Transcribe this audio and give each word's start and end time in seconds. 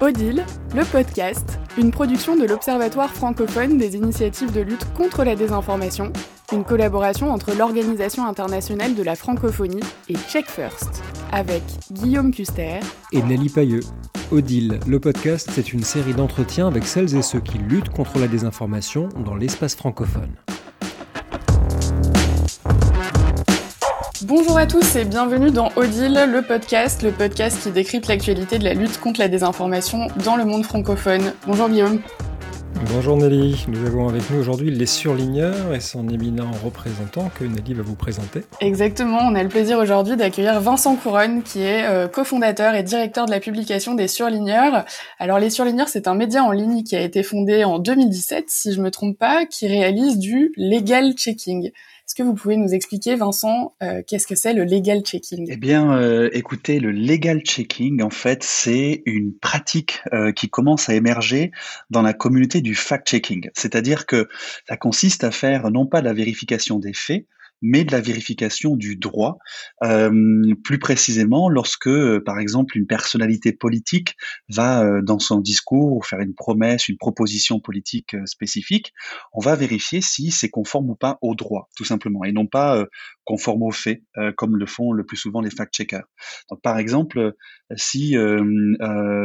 Odile, 0.00 0.46
le 0.74 0.82
podcast, 0.90 1.58
une 1.76 1.90
production 1.90 2.34
de 2.34 2.46
l'Observatoire 2.46 3.10
francophone 3.10 3.76
des 3.76 3.96
initiatives 3.96 4.50
de 4.50 4.62
lutte 4.62 4.90
contre 4.94 5.24
la 5.24 5.36
désinformation, 5.36 6.10
une 6.54 6.64
collaboration 6.64 7.30
entre 7.30 7.52
l'Organisation 7.52 8.24
internationale 8.26 8.94
de 8.94 9.02
la 9.02 9.14
francophonie 9.14 9.82
et 10.08 10.14
Check 10.30 10.46
First, 10.46 11.02
avec 11.32 11.62
Guillaume 11.92 12.32
Custer 12.32 12.80
et 13.12 13.20
Nelly 13.20 13.50
Pailleux. 13.50 13.82
Odile, 14.32 14.80
le 14.86 15.00
podcast, 15.00 15.50
c'est 15.52 15.74
une 15.74 15.82
série 15.82 16.14
d'entretiens 16.14 16.68
avec 16.68 16.86
celles 16.86 17.14
et 17.14 17.22
ceux 17.22 17.40
qui 17.40 17.58
luttent 17.58 17.90
contre 17.90 18.18
la 18.18 18.26
désinformation 18.26 19.10
dans 19.26 19.34
l'espace 19.34 19.74
francophone. 19.74 20.34
Bonjour 24.30 24.58
à 24.58 24.64
tous 24.64 24.94
et 24.94 25.04
bienvenue 25.04 25.50
dans 25.50 25.72
Odile, 25.74 26.28
le 26.32 26.42
podcast, 26.42 27.02
le 27.02 27.10
podcast 27.10 27.64
qui 27.64 27.72
décrypte 27.72 28.06
l'actualité 28.06 28.60
de 28.60 28.64
la 28.64 28.74
lutte 28.74 29.00
contre 29.00 29.18
la 29.18 29.26
désinformation 29.26 30.06
dans 30.24 30.36
le 30.36 30.44
monde 30.44 30.62
francophone. 30.62 31.32
Bonjour 31.48 31.68
Guillaume. 31.68 32.00
Bonjour 32.94 33.16
Nelly, 33.16 33.66
nous 33.66 33.84
avons 33.84 34.08
avec 34.08 34.30
nous 34.30 34.38
aujourd'hui 34.38 34.70
les 34.70 34.86
surligneurs 34.86 35.74
et 35.74 35.80
son 35.80 36.08
éminent 36.08 36.48
représentant 36.64 37.28
que 37.36 37.42
Nelly 37.42 37.74
va 37.74 37.82
vous 37.82 37.96
présenter. 37.96 38.42
Exactement, 38.60 39.18
on 39.20 39.34
a 39.34 39.42
le 39.42 39.48
plaisir 39.48 39.78
aujourd'hui 39.78 40.16
d'accueillir 40.16 40.60
Vincent 40.60 40.94
Couronne 40.94 41.42
qui 41.42 41.62
est 41.62 41.84
euh, 41.86 42.06
cofondateur 42.06 42.74
et 42.74 42.84
directeur 42.84 43.26
de 43.26 43.32
la 43.32 43.40
publication 43.40 43.94
des 43.94 44.06
surligneurs. 44.06 44.84
Alors 45.18 45.40
les 45.40 45.50
surligneurs 45.50 45.88
c'est 45.88 46.06
un 46.06 46.14
média 46.14 46.44
en 46.44 46.52
ligne 46.52 46.84
qui 46.84 46.94
a 46.94 47.00
été 47.00 47.24
fondé 47.24 47.64
en 47.64 47.80
2017 47.80 48.44
si 48.46 48.72
je 48.72 48.80
me 48.80 48.92
trompe 48.92 49.18
pas, 49.18 49.44
qui 49.44 49.66
réalise 49.66 50.18
du 50.18 50.52
legal 50.56 51.14
checking. 51.14 51.72
Est-ce 52.10 52.16
que 52.16 52.24
vous 52.24 52.34
pouvez 52.34 52.56
nous 52.56 52.74
expliquer, 52.74 53.14
Vincent, 53.14 53.76
euh, 53.84 54.02
qu'est-ce 54.04 54.26
que 54.26 54.34
c'est 54.34 54.52
le 54.52 54.64
legal 54.64 55.02
checking? 55.02 55.46
Eh 55.48 55.56
bien, 55.56 55.96
euh, 55.96 56.28
écoutez, 56.32 56.80
le 56.80 56.90
legal 56.90 57.42
checking, 57.42 58.02
en 58.02 58.10
fait, 58.10 58.42
c'est 58.42 59.04
une 59.06 59.32
pratique 59.32 60.02
euh, 60.12 60.32
qui 60.32 60.50
commence 60.50 60.88
à 60.88 60.94
émerger 60.94 61.52
dans 61.88 62.02
la 62.02 62.12
communauté 62.12 62.62
du 62.62 62.74
fact-checking. 62.74 63.50
C'est-à-dire 63.54 64.06
que 64.06 64.28
ça 64.68 64.76
consiste 64.76 65.22
à 65.22 65.30
faire 65.30 65.70
non 65.70 65.86
pas 65.86 66.02
la 66.02 66.12
vérification 66.12 66.80
des 66.80 66.94
faits, 66.94 67.26
mais 67.62 67.84
de 67.84 67.92
la 67.92 68.00
vérification 68.00 68.76
du 68.76 68.96
droit. 68.96 69.38
Euh, 69.84 70.54
plus 70.64 70.78
précisément, 70.78 71.48
lorsque, 71.48 71.88
euh, 71.88 72.22
par 72.24 72.38
exemple, 72.38 72.76
une 72.76 72.86
personnalité 72.86 73.52
politique 73.52 74.16
va, 74.48 74.84
euh, 74.84 75.02
dans 75.02 75.18
son 75.18 75.40
discours, 75.40 76.06
faire 76.06 76.20
une 76.20 76.34
promesse, 76.34 76.88
une 76.88 76.96
proposition 76.96 77.60
politique 77.60 78.16
spécifique, 78.26 78.92
on 79.32 79.40
va 79.40 79.56
vérifier 79.56 80.00
si 80.00 80.30
c'est 80.30 80.48
conforme 80.48 80.90
ou 80.90 80.94
pas 80.94 81.18
au 81.22 81.34
droit, 81.34 81.68
tout 81.76 81.84
simplement, 81.84 82.24
et 82.24 82.32
non 82.32 82.46
pas 82.46 82.84
conforme 83.24 83.62
aux 83.62 83.70
faits, 83.70 84.02
comme 84.36 84.56
le 84.56 84.66
font 84.66 84.92
le 84.92 85.04
plus 85.04 85.16
souvent 85.16 85.40
les 85.40 85.50
fact-checkers. 85.50 86.06
Donc, 86.50 86.60
par 86.62 86.78
exemple, 86.78 87.34
si, 87.76 88.16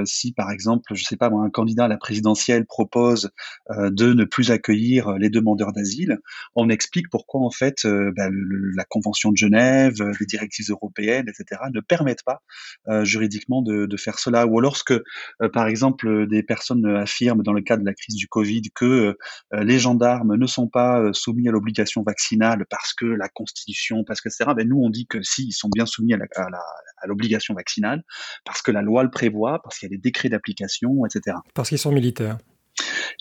si 0.05 0.33
par 0.33 0.52
exemple, 0.52 0.94
je 0.94 1.03
sais 1.03 1.17
pas 1.17 1.30
moi, 1.30 1.44
un 1.44 1.49
candidat 1.49 1.86
à 1.86 1.88
la 1.88 1.97
présidentielle 1.97 2.66
propose 2.66 3.31
de 3.70 4.14
ne 4.14 4.25
plus 4.25 4.52
accueillir 4.52 5.14
les 5.14 5.30
demandeurs 5.30 5.73
d'asile, 5.73 6.20
on 6.55 6.70
explique 6.70 7.09
pourquoi 7.09 7.42
en 7.42 7.52
fait 7.52 7.86
ben, 7.86 8.25
la, 8.30 8.84
Convention 8.86 9.31
de 9.31 9.38
Genève, 9.38 10.02
euh, 10.02 10.14
les 10.20 10.26
directives 10.26 10.70
européennes, 10.70 11.26
etc., 11.28 11.62
ne 11.73 11.80
permettent 11.80 12.23
pas 12.23 12.42
euh, 12.88 13.04
juridiquement 13.04 13.62
de, 13.62 13.98
faire 13.98 14.20
cela. 14.20 14.45
Ou 14.45 14.59
lorsque, 14.59 14.92
euh, 14.92 15.50
par 15.52 15.67
exemple, 15.67 16.28
des 16.28 16.44
personnes 16.44 16.86
affirment 16.86 17.44
dans 17.44 17.54
le 17.54 17.62
cadre 17.62 17.82
de 17.82 17.88
la 17.88 17.94
crise 17.94 18.16
du 18.16 18.28
Covid 18.28 18.64
que 18.73 19.17
les 19.54 19.80
gendarmes 19.80 20.36
ne 20.36 20.45
sont 20.48 20.67
pas 20.67 21.14
soumis 21.14 21.48
à 21.48 21.52
l'obligation 21.52 22.04
vaccinale 22.04 22.66
parce 22.70 22.94
que 22.94 23.06
la 23.06 23.30
Constitution, 23.30 24.04
parce 24.04 24.22
que 24.22 24.30
etc., 24.30 24.52
ben 24.56 24.67
nous 24.67 24.78
on 24.78 24.89
dit 24.89 25.08
que 25.08 25.22
si, 25.22 25.48
ils 25.48 25.54
sont 25.54 25.70
bien 25.73 25.86
soumis 25.86 26.14
à 26.14 27.08
l'obligation 27.08 27.54
vaccinale, 27.54 28.04
parce 28.44 28.62
que 28.62 28.72
la 28.72 28.82
loi 28.82 29.04
le 29.04 29.10
prévoit, 29.10 29.62
parce 29.64 29.80
qu'il 29.80 29.89
y 29.89 29.94
a 29.94 29.95
des 29.95 30.02
décrets 30.02 30.30
d'application, 30.30 31.06
etc. 31.06 31.38
Parce 31.54 31.70
qu'ils 31.70 31.80
sont 31.80 31.92
militaires. 31.92 32.38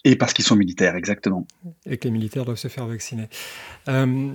Et 0.04 0.16
parce 0.16 0.32
qu'ils 0.32 0.44
sont 0.44 0.56
militaires, 0.56 0.96
exactement. 0.96 1.46
Et 1.86 1.96
que 1.96 2.04
les 2.04 2.10
militaires 2.10 2.44
doivent 2.44 2.58
se 2.58 2.68
faire 2.68 2.86
vacciner. 2.86 3.28
Euh, 3.88 4.32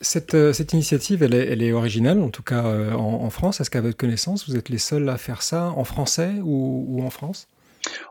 cette, 0.00 0.34
euh, 0.34 0.52
cette, 0.52 0.72
initiative, 0.72 1.22
elle 1.22 1.34
est, 1.34 1.72
originale, 1.72 2.20
en 2.20 2.30
tout 2.30 2.42
cas 2.42 2.66
euh, 2.66 2.92
en, 2.92 3.30
France. 3.30 3.60
Est-ce 3.60 3.70
qu'à 3.70 3.80
votre 3.80 3.96
connaissance, 3.96 4.48
vous 4.48 4.56
êtes 4.56 4.68
les 4.68 4.78
seuls 4.78 5.08
à 5.08 5.16
faire 5.16 5.42
ça 5.42 5.70
en 5.70 5.84
français 5.84 6.34
ou 6.42 7.02
en 7.02 7.10
France? 7.10 7.48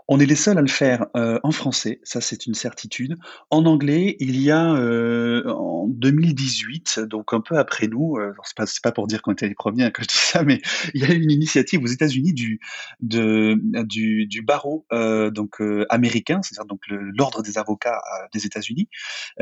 On 0.08 0.20
est 0.20 0.26
les 0.26 0.36
seuls 0.36 0.58
à 0.58 0.62
le 0.62 0.68
faire 0.68 1.08
euh, 1.16 1.40
en 1.44 1.52
français, 1.52 2.00
ça 2.04 2.22
c'est 2.22 2.46
une 2.46 2.54
certitude. 2.54 3.18
En 3.50 3.66
anglais, 3.66 4.16
il 4.20 4.40
y 4.42 4.52
a 4.52 4.74
euh, 4.74 5.44
en 5.50 5.88
2018, 5.88 7.00
donc 7.02 7.34
un 7.34 7.42
peu 7.42 7.58
après 7.58 7.88
nous, 7.88 8.16
euh, 8.18 8.34
c'est 8.44 8.56
pas, 8.56 8.66
pas 8.84 8.92
pour 8.94 9.08
dire 9.08 9.22
qu'on 9.22 9.34
était 9.34 9.48
les 9.48 9.56
premiers 9.56 9.92
que 9.92 10.04
je 10.04 10.08
dis 10.08 10.16
ça, 10.16 10.44
mais 10.46 10.62
il 10.94 11.02
y 11.02 11.06
a 11.06 11.14
eu 11.14 11.22
une 11.22 11.32
initiative 11.32 11.84
aux 11.84 11.88
États-Unis 11.88 12.34
du, 12.34 12.60
du, 13.02 14.28
du 14.28 14.42
barreau 14.42 14.86
donc 14.92 15.62
américain, 15.90 16.42
c'est-à-dire 16.42 16.68
donc 16.68 16.82
l'ordre 16.88 17.42
des 17.42 17.58
avocats 17.58 18.00
des 18.34 18.46
États-Unis, 18.46 18.88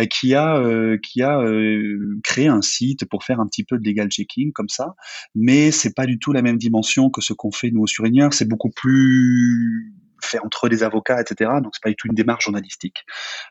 qui 0.09 0.34
a 0.34 0.97
qui 0.97 1.22
a 1.22 1.44
créé 2.24 2.47
un 2.47 2.62
site 2.62 3.06
pour 3.06 3.24
faire 3.24 3.40
un 3.40 3.47
petit 3.47 3.63
peu 3.63 3.78
de 3.78 3.88
legal 3.88 4.09
checking 4.09 4.51
comme 4.51 4.69
ça, 4.69 4.95
mais 5.35 5.72
c'est 5.72 5.94
pas 5.94 6.06
du 6.06 6.18
tout 6.18 6.34
la 6.34 6.41
même 6.41 6.57
dimension 6.57 7.09
que 7.09 7.22
ce 7.22 7.34
qu'on 7.34 7.51
fait 7.51 7.72
nous 7.72 7.81
au 7.81 7.88
Surligneur, 7.88 8.34
c'est 8.34 8.47
beaucoup 8.47 8.72
plus 8.72 9.94
fait 10.25 10.40
entre 10.40 10.68
les 10.68 10.84
avocats, 10.84 11.22
etc. 11.22 11.52
Donc 11.63 11.74
c'est 11.74 11.84
pas 11.84 11.90
du 11.90 11.96
tout 11.96 12.08
une 12.08 12.16
démarche 12.16 12.46
journalistique. 12.46 13.06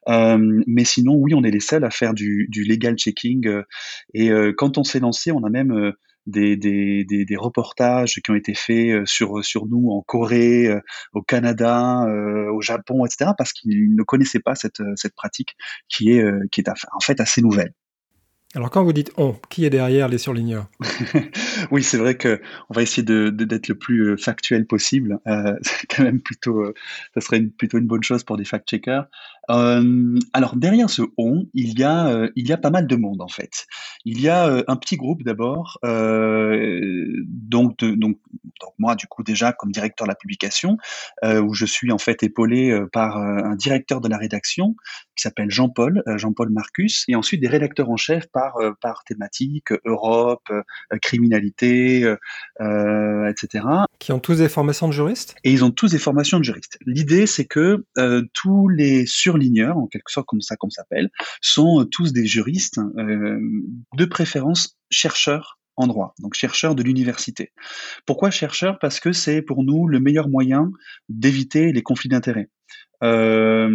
Euh, 0.09 0.63
mais 0.67 0.85
sinon, 0.85 1.15
oui, 1.15 1.35
on 1.35 1.43
est 1.45 1.51
les 1.51 1.61
seuls 1.61 1.85
à 1.85 1.91
faire 1.91 2.15
du, 2.15 2.47
du 2.51 2.65
legal 2.65 2.97
checking. 2.97 3.47
Euh, 3.47 3.63
et 4.13 4.31
euh, 4.31 4.53
quand 4.57 4.79
on 4.79 4.85
s'est 4.85 5.01
lancé, 5.01 5.33
on 5.33 5.45
a 5.45 5.51
même 5.51 5.93
des, 6.27 6.57
des, 6.57 7.05
des, 7.05 7.25
des, 7.25 7.37
reportages 7.37 8.15
qui 8.15 8.31
ont 8.31 8.35
été 8.35 8.55
faits 8.55 9.07
sur, 9.07 9.45
sur 9.45 9.67
nous 9.67 9.91
en 9.91 10.03
Corée, 10.03 10.75
au 11.13 11.23
Canada, 11.23 12.07
au 12.51 12.61
Japon, 12.63 13.05
etc. 13.05 13.33
Parce 13.37 13.53
qu'ils 13.53 13.95
ne 13.95 14.03
connaissaient 14.03 14.41
pas 14.41 14.55
cette, 14.55 14.83
cette 14.97 15.15
pratique 15.15 15.57
qui 15.89 16.13
est, 16.13 16.25
qui 16.51 16.63
est 16.63 16.69
en 16.69 17.01
fait 17.01 17.21
assez 17.21 17.43
nouvelle. 17.43 17.75
Alors 18.55 18.71
quand 18.71 18.85
vous 18.85 18.93
dites 18.93 19.11
on, 19.17 19.35
qui 19.51 19.65
est 19.65 19.71
derrière 19.71 20.09
les 20.09 20.19
surligneurs 20.19 20.67
Oui, 21.73 21.83
c'est 21.83 21.99
vrai 21.99 22.17
que 22.17 22.41
on 22.71 22.75
va 22.75 22.83
essayer 22.83 23.03
de, 23.03 23.31
d'être 23.31 23.67
le 23.67 23.75
plus 23.75 24.11
euh, 24.11 24.17
factuel 24.17 24.67
possible. 24.67 25.19
Euh, 25.27 25.57
c'est 25.63 25.89
quand 25.89 26.05
même 26.05 26.21
plutôt, 26.21 26.61
euh, 26.61 26.75
ça 27.15 27.21
serait 27.21 27.43
plutôt 27.43 27.79
une 27.79 27.87
bonne 27.87 28.05
chose 28.05 28.23
pour 28.23 28.37
des 28.37 28.45
fact-checkers. 28.45 29.07
Alors 29.49 30.57
derrière 30.57 30.89
ce 30.89 31.03
on, 31.19 31.47
il 31.53 31.79
y 31.79 31.83
a 31.83 32.29
il 32.35 32.49
y 32.49 32.53
a 32.53 32.57
pas 32.57 32.71
mal 32.71 32.87
de 32.87 32.97
monde 32.97 33.21
en 33.21 33.29
fait. 33.29 33.67
Il 34.07 34.21
y 34.21 34.29
a 34.29 34.63
un 34.67 34.77
petit 34.77 34.97
groupe 34.97 35.23
d'abord, 35.23 35.79
donc, 35.83 37.85
donc 37.85 38.19
moi 38.85 38.95
du 38.95 39.07
coup 39.07 39.23
déjà 39.23 39.53
comme 39.53 39.73
directeur 39.73 40.07
de 40.07 40.11
la 40.11 40.15
publication, 40.15 40.77
où 41.23 41.55
je 41.55 41.67
suis 41.67 41.93
en 41.93 41.99
fait 41.99 42.23
épaulé 42.23 42.79
par 42.93 43.17
un 43.19 43.57
directeur 43.57 44.01
de 44.01 44.09
la 44.09 44.17
rédaction 44.17 44.75
qui 45.17 45.23
s'appelle 45.23 45.51
Jean-Paul, 45.51 46.03
Jean-Paul 46.17 46.51
Marcus, 46.51 47.05
et 47.09 47.15
ensuite 47.15 47.41
des 47.41 47.49
rédacteurs 47.49 47.91
en 47.91 47.97
chef 47.97 48.27
par 48.33 48.55
par 48.81 49.05
thématique, 49.05 49.73
Europe, 49.85 50.49
criminalité, 51.03 52.01
etc. 52.61 53.65
Qui 53.99 54.13
ont 54.13 54.21
tous 54.21 54.39
des 54.39 54.49
formations 54.49 54.89
de 54.89 54.93
juristes? 54.93 55.35
Et 55.45 55.53
ils 55.53 55.65
ont 55.65 55.71
tous 55.71 55.91
des 55.91 55.99
formations 55.99 56.39
de 56.39 56.45
juristes. 56.45 56.79
L'idée 56.87 57.27
c'est 57.27 57.47
que 57.47 57.85
tous 58.33 58.69
les 58.69 59.07
sur 59.07 59.35
surligneurs, 59.35 59.79
en 59.79 59.87
quelque 59.87 60.11
sorte 60.11 60.27
comme 60.27 60.41
ça 60.41 60.57
qu'on 60.57 60.71
s'appelle, 60.71 61.11
sont 61.41 61.81
euh, 61.81 61.85
tous 61.85 62.13
des 62.13 62.27
juristes, 62.27 62.79
euh, 62.99 63.41
de 63.97 64.05
préférence 64.05 64.79
chercheurs 64.91 65.59
en 65.77 65.87
droit, 65.87 66.15
donc 66.21 66.35
chercheurs 66.35 66.75
de 66.75 66.83
l'université. 66.83 67.53
Pourquoi 68.07 68.31
chercheurs 68.31 68.79
Parce 68.79 69.01
que 69.01 69.13
c'est 69.13 69.43
pour 69.43 69.65
nous 69.65 69.89
le 69.89 70.01
meilleur 70.01 70.29
moyen 70.29 70.71
d'éviter 71.09 71.73
les 71.73 71.83
conflits 71.83 72.09
d'intérêts. 72.09 72.49
Euh, 73.05 73.69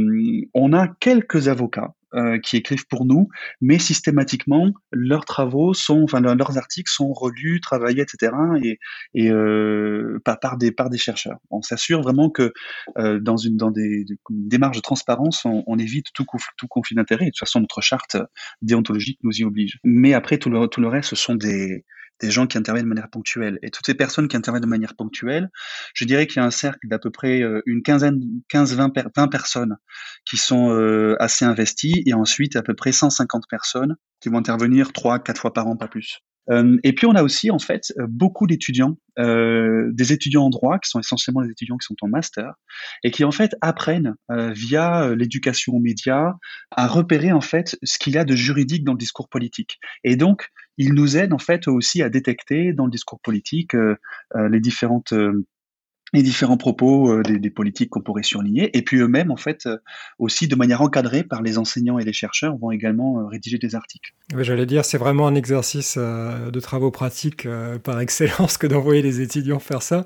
on 0.53 0.73
a 0.73 0.87
quelques 0.87 1.47
avocats 1.47 1.93
euh, 2.15 2.39
qui 2.39 2.57
écrivent 2.57 2.87
pour 2.87 3.05
nous, 3.05 3.29
mais 3.61 3.77
systématiquement 3.77 4.73
leurs 4.91 5.25
travaux 5.25 5.75
sont, 5.75 6.01
enfin 6.03 6.19
leurs 6.21 6.57
articles 6.57 6.91
sont 6.91 7.13
relus, 7.13 7.61
travaillés, 7.61 8.01
etc. 8.01 8.33
et, 8.63 8.79
et 9.13 9.29
euh, 9.29 10.19
par, 10.25 10.57
des 10.57 10.97
chercheurs. 10.97 11.37
On 11.51 11.61
s'assure 11.61 12.01
vraiment 12.01 12.31
que 12.31 12.51
dans 12.95 13.37
une 13.37 13.57
des, 13.71 14.05
démarches 14.29 14.77
de 14.77 14.81
transparence, 14.81 15.45
on, 15.45 15.77
évite 15.77 16.07
tout, 16.13 16.25
conflit 16.67 16.95
d'intérêt. 16.95 17.25
De 17.25 17.29
toute 17.29 17.39
façon, 17.39 17.59
notre 17.59 17.81
charte 17.81 18.17
déontologique 18.63 19.19
nous 19.23 19.39
y 19.39 19.43
oblige. 19.43 19.79
Mais 19.83 20.13
après 20.13 20.39
tout 20.39 20.49
le 20.49 20.87
reste, 20.87 21.09
ce 21.09 21.15
sont 21.15 21.35
des 21.35 21.85
des 22.19 22.31
gens 22.31 22.47
qui 22.47 22.57
interviennent 22.57 22.85
de 22.85 22.89
manière 22.89 23.09
ponctuelle. 23.09 23.59
Et 23.61 23.69
toutes 23.69 23.85
ces 23.85 23.93
personnes 23.93 24.27
qui 24.27 24.37
interviennent 24.37 24.63
de 24.63 24.67
manière 24.67 24.95
ponctuelle, 24.95 25.49
je 25.93 26.05
dirais 26.05 26.27
qu'il 26.27 26.37
y 26.37 26.39
a 26.39 26.45
un 26.45 26.51
cercle 26.51 26.87
d'à 26.87 26.99
peu 26.99 27.11
près 27.11 27.41
euh, 27.41 27.61
une 27.65 27.81
quinzaine, 27.81 28.21
15, 28.49 28.75
20, 28.75 28.93
20 29.15 29.27
personnes 29.27 29.77
qui 30.25 30.37
sont 30.37 30.71
euh, 30.71 31.15
assez 31.19 31.45
investies, 31.45 32.03
et 32.05 32.13
ensuite 32.13 32.55
à 32.55 32.61
peu 32.61 32.75
près 32.75 32.91
150 32.91 33.43
personnes 33.49 33.95
qui 34.19 34.29
vont 34.29 34.37
intervenir 34.37 34.93
trois, 34.93 35.19
quatre 35.19 35.41
fois 35.41 35.53
par 35.53 35.67
an, 35.67 35.77
pas 35.77 35.87
plus. 35.87 36.21
Euh, 36.49 36.77
et 36.83 36.93
puis 36.93 37.05
on 37.05 37.13
a 37.13 37.23
aussi 37.23 37.51
en 37.51 37.59
fait 37.59 37.93
beaucoup 38.07 38.47
d'étudiants, 38.47 38.97
euh, 39.19 39.89
des 39.93 40.13
étudiants 40.13 40.45
en 40.45 40.49
droit 40.49 40.79
qui 40.79 40.89
sont 40.89 40.99
essentiellement 40.99 41.41
des 41.43 41.51
étudiants 41.51 41.77
qui 41.77 41.85
sont 41.85 41.95
en 42.01 42.07
master 42.07 42.53
et 43.03 43.11
qui 43.11 43.23
en 43.23 43.31
fait 43.31 43.55
apprennent 43.61 44.15
euh, 44.31 44.51
via 44.51 45.13
l'éducation 45.15 45.73
aux 45.73 45.79
médias 45.79 46.33
à 46.71 46.87
repérer 46.87 47.31
en 47.31 47.41
fait 47.41 47.77
ce 47.83 47.99
qu'il 47.99 48.13
y 48.13 48.17
a 48.17 48.25
de 48.25 48.35
juridique 48.35 48.83
dans 48.83 48.93
le 48.93 48.97
discours 48.97 49.29
politique. 49.29 49.79
Et 50.03 50.15
donc 50.15 50.49
ils 50.77 50.93
nous 50.93 51.17
aident 51.17 51.33
en 51.33 51.39
fait 51.39 51.67
aussi 51.67 52.01
à 52.01 52.09
détecter 52.09 52.73
dans 52.73 52.85
le 52.85 52.91
discours 52.91 53.19
politique 53.19 53.75
les 54.35 54.59
différentes 54.59 55.13
les 56.13 56.23
différents 56.23 56.57
propos 56.57 57.11
euh, 57.11 57.23
des, 57.23 57.39
des, 57.39 57.49
politiques 57.49 57.89
qu'on 57.89 58.01
pourrait 58.01 58.23
surligner, 58.23 58.75
et 58.77 58.81
puis 58.81 58.97
eux-mêmes, 58.97 59.31
en 59.31 59.37
fait, 59.37 59.65
euh, 59.65 59.77
aussi 60.17 60.47
de 60.47 60.55
manière 60.55 60.81
encadrée 60.81 61.23
par 61.23 61.41
les 61.41 61.57
enseignants 61.57 61.99
et 61.99 62.03
les 62.03 62.13
chercheurs, 62.13 62.55
vont 62.57 62.71
également 62.71 63.19
euh, 63.19 63.25
rédiger 63.27 63.57
des 63.57 63.75
articles. 63.75 64.13
J'allais 64.37 64.65
dire, 64.65 64.85
c'est 64.85 64.97
vraiment 64.97 65.27
un 65.27 65.35
exercice 65.35 65.97
de 65.97 66.59
travaux 66.59 66.91
pratiques 66.91 67.47
par 67.83 67.99
excellence 67.99 68.57
que 68.57 68.67
d'envoyer 68.67 69.01
les 69.01 69.21
étudiants 69.21 69.59
faire 69.59 69.81
ça. 69.81 70.05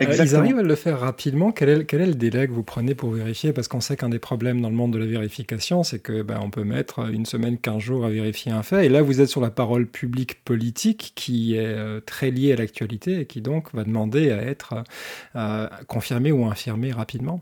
Ils 0.00 0.36
arrivent 0.36 0.58
à 0.58 0.62
le 0.62 0.74
faire 0.76 1.00
rapidement. 1.00 1.50
Quel 1.50 1.68
est, 1.68 1.84
quel 1.84 2.00
est, 2.00 2.06
le 2.06 2.14
délai 2.14 2.46
que 2.46 2.52
vous 2.52 2.62
prenez 2.62 2.94
pour 2.94 3.10
vérifier? 3.10 3.52
Parce 3.52 3.66
qu'on 3.66 3.80
sait 3.80 3.96
qu'un 3.96 4.08
des 4.08 4.20
problèmes 4.20 4.60
dans 4.60 4.68
le 4.68 4.76
monde 4.76 4.92
de 4.92 4.98
la 4.98 5.06
vérification, 5.06 5.82
c'est 5.82 5.98
que 5.98 6.22
ben, 6.22 6.38
on 6.40 6.50
peut 6.50 6.62
mettre 6.62 7.10
une 7.10 7.26
semaine, 7.26 7.58
quinze 7.58 7.82
jours 7.82 8.04
à 8.04 8.10
vérifier 8.10 8.52
un 8.52 8.62
fait, 8.62 8.86
et 8.86 8.88
là, 8.88 9.02
vous 9.02 9.20
êtes 9.20 9.28
sur 9.28 9.40
la 9.40 9.50
parole 9.50 9.86
publique 9.86 10.44
politique 10.44 11.12
qui 11.16 11.56
est 11.56 12.00
très 12.06 12.30
liée 12.30 12.52
à 12.52 12.56
l'actualité 12.56 13.20
et 13.20 13.26
qui 13.26 13.40
donc 13.40 13.74
va 13.74 13.82
demander 13.82 14.30
à 14.30 14.40
être 14.40 14.84
confirmer 15.86 16.32
ou 16.32 16.44
infirmer 16.46 16.92
rapidement. 16.92 17.40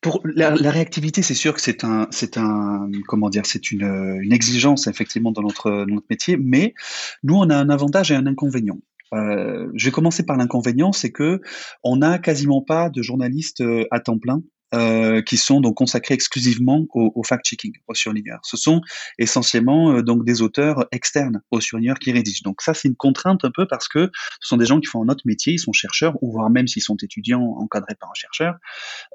Pour 0.00 0.20
la, 0.24 0.50
réactivité, 0.50 1.22
c'est 1.22 1.34
sûr 1.34 1.54
que 1.54 1.60
c'est 1.60 1.84
un, 1.84 2.06
c'est 2.10 2.36
un, 2.36 2.90
comment 3.08 3.30
dire, 3.30 3.46
c'est 3.46 3.70
une, 3.70 4.30
exigence 4.30 4.86
effectivement 4.86 5.32
dans 5.32 5.42
notre, 5.42 5.86
notre 5.86 6.06
métier, 6.10 6.36
mais 6.36 6.74
nous 7.22 7.36
on 7.36 7.48
a 7.48 7.56
un 7.56 7.70
avantage 7.70 8.12
et 8.12 8.14
un 8.14 8.26
inconvénient. 8.26 8.78
Euh, 9.14 9.70
je 9.74 9.86
vais 9.86 9.90
commencer 9.90 10.24
par 10.24 10.36
l'inconvénient, 10.36 10.92
c'est 10.92 11.12
que 11.12 11.40
on 11.82 11.96
n'a 11.96 12.18
quasiment 12.18 12.62
pas 12.62 12.88
de 12.88 13.02
journalistes 13.02 13.60
euh, 13.60 13.86
à 13.90 14.00
temps 14.00 14.18
plein 14.18 14.42
euh, 14.74 15.20
qui 15.22 15.36
sont 15.36 15.60
donc 15.60 15.76
consacrés 15.76 16.14
exclusivement 16.14 16.86
au, 16.94 17.22
fact-checking, 17.22 17.72
aux 17.88 17.94
surligneurs. 17.94 18.40
Ce 18.42 18.56
sont 18.56 18.80
essentiellement 19.18 19.92
euh, 19.92 20.02
donc 20.02 20.24
des 20.24 20.42
auteurs 20.42 20.86
externes 20.92 21.42
aux 21.50 21.60
surligneurs 21.60 21.98
qui 21.98 22.12
rédigent. 22.12 22.42
Donc 22.44 22.62
ça, 22.62 22.72
c'est 22.72 22.88
une 22.88 22.96
contrainte 22.96 23.44
un 23.44 23.50
peu 23.50 23.66
parce 23.66 23.88
que 23.88 24.10
ce 24.40 24.48
sont 24.48 24.56
des 24.56 24.66
gens 24.66 24.80
qui 24.80 24.86
font 24.86 25.02
un 25.02 25.08
autre 25.08 25.24
métier, 25.26 25.54
ils 25.54 25.58
sont 25.58 25.72
chercheurs, 25.72 26.14
ou 26.22 26.32
voire 26.32 26.50
même 26.50 26.66
s'ils 26.66 26.82
sont 26.82 26.96
étudiants 27.02 27.42
encadrés 27.58 27.94
par 28.00 28.10
un 28.10 28.14
chercheur, 28.14 28.54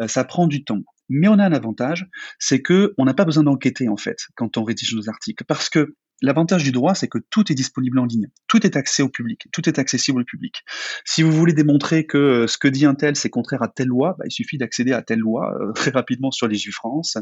euh, 0.02 0.08
ça 0.08 0.24
prend 0.24 0.48
du 0.48 0.64
temps. 0.64 0.82
Mais 1.10 1.28
on 1.28 1.40
a 1.40 1.46
un 1.46 1.54
avantage, 1.54 2.06
c'est 2.38 2.62
que 2.62 2.94
on 2.98 3.06
n'a 3.06 3.14
pas 3.14 3.26
besoin 3.26 3.44
d'enquêter 3.44 3.90
en 3.90 3.98
fait 3.98 4.28
quand 4.36 4.58
on 4.58 4.64
rédige 4.64 4.94
nos 4.94 5.10
articles, 5.10 5.44
parce 5.46 5.70
que 5.70 5.96
L'avantage 6.24 6.64
du 6.64 6.72
droit, 6.72 6.96
c'est 6.96 7.08
que 7.08 7.20
tout 7.30 7.52
est 7.52 7.56
disponible 7.56 8.00
en 8.00 8.06
ligne, 8.06 8.28
tout 8.48 8.66
est 8.66 8.76
accès 8.76 9.04
au 9.04 9.10
public, 9.10 9.48
tout 9.52 9.70
est 9.70 9.78
accessible 9.78 10.22
au 10.22 10.24
public. 10.24 10.64
Si 11.06 11.22
vous 11.22 11.32
voulez 11.32 11.54
démontrer 11.54 12.08
que 12.08 12.18
euh, 12.18 12.48
ce 12.48 12.58
que 12.58 12.68
dit 12.68 12.86
un 12.86 12.96
tel, 12.96 13.16
c'est 13.16 13.30
contraire 13.30 13.62
à 13.62 13.68
telle 13.68 13.90
loi, 13.90 14.16
bah, 14.18 14.26
il 14.28 14.32
suffit 14.32 14.58
d'accéder 14.58 14.94
à 14.94 15.04
telle 15.04 15.20
loi 15.20 15.56
euh, 15.62 15.74
très 15.74 15.92
rapidement 15.92 16.32
sur 16.32 16.48
les 16.48 16.58
France 16.72 17.18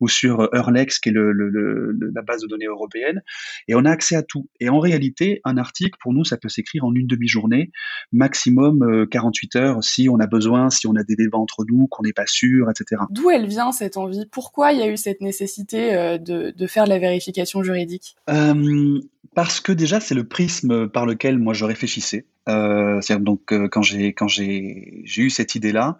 ou 0.00 0.08
sur 0.08 0.40
euh, 0.40 0.48
Eurlex, 0.52 0.98
qui 0.98 1.10
est 1.10 1.12
le, 1.12 1.32
le, 1.32 1.96
la 2.12 2.22
base 2.22 2.42
de 2.42 2.48
données 2.48 2.66
européenne, 2.66 3.22
et 3.68 3.76
on 3.76 3.84
a 3.84 3.90
accès 3.90 4.16
à 4.16 4.22
tout. 4.24 4.48
Et 4.58 4.68
en 4.68 4.80
réalité, 4.80 5.40
un 5.44 5.56
article, 5.56 5.96
pour 6.00 6.12
nous, 6.12 6.24
ça 6.24 6.36
peut 6.36 6.48
s'écrire 6.48 6.84
en 6.84 6.92
une 6.92 7.06
demi-journée, 7.06 7.70
maximum 8.12 9.06
48 9.10 9.56
heures, 9.56 9.84
si 9.84 10.08
on 10.08 10.18
a 10.18 10.26
besoin, 10.26 10.70
si 10.70 10.88
on 10.88 10.96
a 10.96 11.04
des 11.04 11.14
débats 11.14 11.38
entre 11.38 11.64
nous, 11.68 11.86
qu'on 11.86 12.02
n'est 12.02 12.12
pas 12.12 12.26
sûr, 12.26 12.68
etc. 12.68 13.02
D'où 13.10 13.30
elle 13.30 13.46
vient 13.46 13.70
cette 13.70 13.96
envie? 13.96 14.26
Pourquoi 14.26 14.72
il 14.72 14.80
y 14.80 14.82
a 14.82 14.88
eu 14.88 14.96
cette 14.96 15.20
nécessité 15.20 16.18
de, 16.18 16.50
de 16.50 16.66
faire 16.66 16.84
de 16.84 16.90
la 16.90 16.98
vérification 16.98 17.62
juridique? 17.62 18.16
Euh, 18.40 19.00
parce 19.34 19.60
que 19.60 19.72
déjà, 19.72 20.00
c'est 20.00 20.14
le 20.14 20.26
prisme 20.26 20.88
par 20.88 21.06
lequel 21.06 21.38
moi 21.38 21.54
je 21.54 21.64
réfléchissais. 21.64 22.26
Euh, 22.48 23.00
donc 23.20 23.52
euh, 23.52 23.68
quand 23.68 23.82
j'ai 23.82 24.12
quand 24.12 24.26
j'ai 24.28 25.04
eu 25.04 25.30
cette 25.30 25.54
idée-là, 25.54 25.98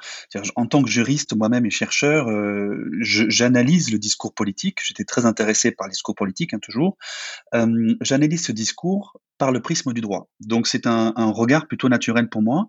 en 0.57 0.67
tant 0.67 0.83
que 0.83 0.89
juriste 0.89 1.37
moi-même 1.37 1.67
et 1.67 1.71
chercheur, 1.71 2.29
euh, 2.29 2.91
j'analyse 3.01 3.93
le 3.93 3.99
discours 3.99 4.35
politique. 4.35 4.79
J'étais 4.83 5.05
très 5.05 5.27
intéressé 5.27 5.71
par 5.71 5.87
le 5.87 5.93
discours 5.93 6.15
politique 6.15 6.55
hein, 6.55 6.59
toujours. 6.61 6.97
Euh, 7.55 7.95
j'analyse 8.01 8.45
ce 8.45 8.53
discours 8.53 9.21
par 9.39 9.53
le 9.53 9.61
prisme 9.61 9.93
du 9.93 10.01
droit. 10.01 10.29
Donc 10.41 10.67
c'est 10.67 10.87
un, 10.87 11.13
regard 11.17 11.67
plutôt 11.67 11.89
naturel 11.89 12.29
pour 12.29 12.43
moi. 12.43 12.67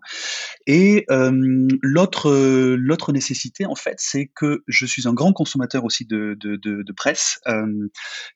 Et 0.66 1.04
euh, 1.10 1.68
l'autre 1.82 2.30
l'autre 2.76 3.12
nécessité 3.12 3.66
en 3.66 3.74
fait, 3.74 3.96
c'est 3.98 4.30
que 4.34 4.62
je 4.68 4.86
suis 4.86 5.08
un 5.08 5.12
grand 5.12 5.32
consommateur 5.32 5.84
aussi 5.84 6.04
de 6.04 6.36
de, 6.40 6.56
de, 6.56 6.82
de 6.82 6.92
presse, 6.92 7.40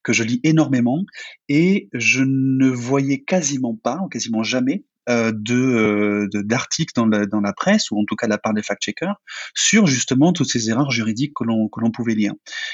que 0.02 0.12
je 0.12 0.23
lis 0.23 0.40
énormément 0.43 1.05
et 1.49 1.88
je 1.93 2.23
ne 2.25 2.69
voyais 2.69 3.23
quasiment 3.23 3.75
pas, 3.75 4.00
ou 4.05 4.08
quasiment 4.08 4.43
jamais, 4.43 4.84
euh, 5.08 5.32
euh, 5.50 6.26
de 6.32 6.43
d'articles 6.43 6.93
dans 6.96 7.06
la, 7.06 7.26
dans 7.26 7.40
la 7.40 7.52
presse 7.52 7.93
ou 7.93 8.00
en 8.00 8.05
tout 8.05 8.17
cas 8.17 8.26
de 8.26 8.32
la 8.32 8.38
part 8.38 8.55
des 8.55 8.62
fact-checkers 8.62 9.14
sur 9.55 9.87
justement 9.87 10.32
toutes 10.32 10.50
ces 10.50 10.69
erreurs 10.69 10.90
juridiques 10.90 11.32
que 11.34 11.44
l'on 11.44 11.69
que 11.69 11.81
l'on 11.81 11.93
pouvait 11.93 12.14
lire. 12.14 12.32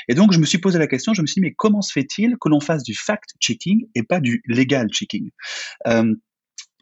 Et 0.09 0.15
donc 0.15 0.33
je 0.33 0.39
me 0.39 0.47
suis 0.47 0.57
posé 0.57 0.79
la 0.79 0.87
question, 0.87 1.13
je 1.13 1.21
me 1.21 1.27
suis 1.27 1.35
dit 1.35 1.41
mais 1.43 1.53
comment 1.53 1.83
se 1.83 1.93
fait-il 1.93 2.37
que 2.41 2.49
l'on 2.49 2.61
fasse 2.61 2.85
du 2.85 2.95
fact-checking 2.95 3.87
et 3.95 4.03
pas 4.03 4.21
du 4.21 4.43
legal 4.47 4.89
checking 4.89 5.31
euh, 5.89 6.15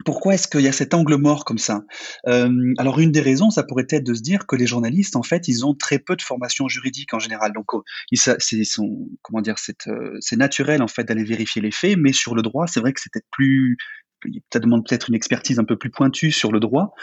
pourquoi 0.05 0.35
est-ce 0.35 0.49
qu'il 0.49 0.61
y 0.61 0.69
a 0.69 0.73
cet 0.73 0.95
angle 0.95 1.17
mort 1.17 1.45
comme 1.45 1.59
ça? 1.59 1.83
Euh, 2.27 2.51
Alors 2.79 2.99
une 2.99 3.13
des 3.13 3.21
raisons, 3.21 3.51
ça 3.51 3.63
pourrait 3.63 3.87
être 3.91 4.05
de 4.05 4.15
se 4.15 4.23
dire 4.23 4.47
que 4.47 4.57
les 4.57 4.67
journalistes, 4.67 5.17
en 5.17 5.23
fait, 5.23 5.49
ils 5.49 5.65
ont 5.67 5.75
très 5.75 5.99
peu 5.99 6.17
de 6.17 6.23
formation 6.23 6.69
juridique 6.69 7.15
en 7.15 7.19
général. 7.19 7.53
Donc, 7.53 7.73
oh, 7.75 7.83
c'est 8.13 8.37
comment 9.23 9.43
dire, 9.43 9.57
c'est 9.59 10.37
naturel 10.37 10.83
en 10.83 10.89
fait 10.89 11.05
d'aller 11.05 11.25
vérifier 11.25 11.63
les 11.63 11.71
faits, 11.71 11.97
mais 11.99 12.13
sur 12.13 12.35
le 12.35 12.43
droit, 12.43 12.67
c'est 12.67 12.81
vrai 12.81 12.93
que 12.93 13.01
c'est 13.01 13.13
peut-être 13.13 13.29
plus 13.31 13.77
ça 14.53 14.59
demande 14.59 14.87
peut-être 14.87 15.09
une 15.09 15.15
expertise 15.15 15.59
un 15.59 15.65
peu 15.65 15.77
plus 15.77 15.91
pointue 15.91 16.31
sur 16.31 16.53
le 16.53 16.61
droit. 16.61 16.95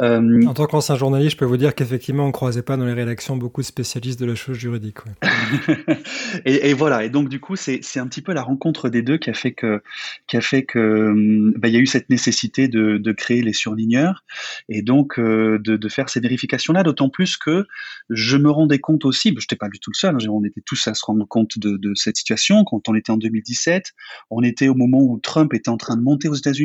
Euh... 0.00 0.42
En 0.46 0.54
tant 0.54 0.66
qu'ancien 0.66 0.96
journaliste, 0.96 1.32
je 1.32 1.36
peux 1.36 1.44
vous 1.44 1.56
dire 1.56 1.74
qu'effectivement, 1.74 2.24
on 2.24 2.28
ne 2.28 2.32
croisait 2.32 2.62
pas 2.62 2.76
dans 2.76 2.84
les 2.84 2.92
rédactions 2.92 3.36
beaucoup 3.36 3.60
de 3.60 3.66
spécialistes 3.66 4.20
de 4.20 4.26
la 4.26 4.34
chose 4.34 4.56
juridique. 4.56 4.98
Ouais. 5.06 5.76
et, 6.44 6.70
et, 6.70 6.74
voilà. 6.74 7.04
Et 7.04 7.10
donc, 7.10 7.28
du 7.28 7.40
coup, 7.40 7.56
c'est 7.56 7.80
un 7.96 8.06
petit 8.06 8.22
peu 8.22 8.32
la 8.32 8.42
rencontre 8.42 8.88
des 8.88 9.02
deux 9.02 9.18
qui 9.18 9.30
a 9.30 9.34
fait 9.34 9.52
que, 9.52 9.82
qui 10.26 10.36
a 10.36 10.40
fait 10.40 10.64
que, 10.64 11.12
bah, 11.58 11.68
il 11.68 11.74
y 11.74 11.76
a 11.76 11.80
eu 11.80 11.86
cette 11.86 12.10
nécessité 12.10 12.68
de, 12.68 12.98
de 12.98 13.12
créer 13.12 13.42
les 13.42 13.52
surligneurs 13.52 14.24
et 14.68 14.82
donc 14.82 15.18
euh, 15.18 15.58
de, 15.58 15.76
de, 15.76 15.88
faire 15.88 16.08
ces 16.08 16.20
vérifications-là. 16.20 16.82
D'autant 16.82 17.08
plus 17.08 17.36
que 17.36 17.66
je 18.10 18.36
me 18.36 18.50
rendais 18.50 18.78
compte 18.78 19.04
aussi, 19.04 19.28
je 19.30 19.34
n'étais 19.34 19.56
pas 19.56 19.68
du 19.68 19.78
tout 19.78 19.90
le 19.90 19.98
seul. 19.98 20.14
Hein, 20.14 20.28
on 20.30 20.44
était 20.44 20.62
tous 20.64 20.86
à 20.88 20.94
se 20.94 21.04
rendre 21.04 21.26
compte 21.26 21.58
de, 21.58 21.76
de 21.76 21.94
cette 21.94 22.16
situation 22.16 22.64
quand 22.64 22.88
on 22.88 22.94
était 22.94 23.10
en 23.10 23.16
2017. 23.16 23.92
On 24.30 24.42
était 24.42 24.68
au 24.68 24.74
moment 24.74 25.00
où 25.00 25.18
Trump 25.18 25.52
était 25.54 25.68
en 25.68 25.76
train 25.76 25.96
de 25.96 26.02
monter 26.02 26.28
aux 26.28 26.34
États-Unis 26.34 26.61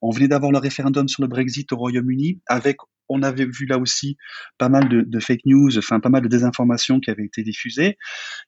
on 0.00 0.10
venait 0.10 0.28
d'avoir 0.28 0.52
le 0.52 0.58
référendum 0.58 1.08
sur 1.08 1.22
le 1.22 1.28
Brexit 1.28 1.72
au 1.72 1.76
Royaume-Uni, 1.76 2.40
avec, 2.46 2.76
on 3.08 3.22
avait 3.22 3.46
vu 3.46 3.66
là 3.66 3.78
aussi 3.78 4.16
pas 4.58 4.68
mal 4.68 4.88
de, 4.88 5.20
fake 5.20 5.46
news, 5.46 5.78
enfin 5.78 6.00
pas 6.00 6.08
mal 6.08 6.22
de 6.22 6.28
désinformations 6.28 7.00
qui 7.00 7.10
avaient 7.10 7.24
été 7.24 7.42
diffusées. 7.42 7.96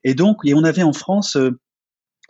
Et 0.03 0.15
donc, 0.15 0.39
et 0.45 0.55
on 0.55 0.65
avait 0.65 0.83
en 0.83 0.93
France 0.93 1.37
euh, 1.37 1.51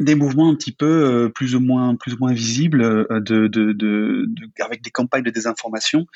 des 0.00 0.16
mouvements 0.16 0.50
un 0.50 0.56
petit 0.56 0.72
peu 0.72 0.86
euh, 0.86 1.28
plus 1.28 1.54
ou 1.54 1.60
moins 1.60 1.94
plus 1.94 2.14
ou 2.14 2.16
moins 2.18 2.32
visibles 2.32 2.82
euh, 2.82 3.20
de, 3.20 3.46
de, 3.46 3.72
de, 3.72 4.26
avec 4.60 4.82
des 4.82 4.90
campagnes 4.90 5.22
de 5.22 5.30
désinformation 5.30 6.06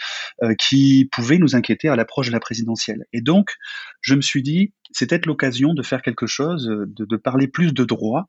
qui 0.58 1.08
pouvaient 1.12 1.38
nous 1.38 1.54
inquiéter 1.54 1.88
à 1.88 1.96
l'approche 1.96 2.28
de 2.28 2.32
la 2.32 2.40
présidentielle. 2.40 3.04
Et 3.12 3.20
donc, 3.20 3.54
je 4.00 4.14
me 4.14 4.20
suis 4.20 4.42
dit, 4.42 4.72
c'est 4.92 5.08
peut-être 5.08 5.26
l'occasion 5.26 5.74
de 5.74 5.82
faire 5.82 6.02
quelque 6.02 6.26
chose, 6.26 6.66
de, 6.66 7.04
de 7.04 7.16
parler 7.16 7.48
plus 7.48 7.72
de 7.72 7.84
droit 7.84 8.28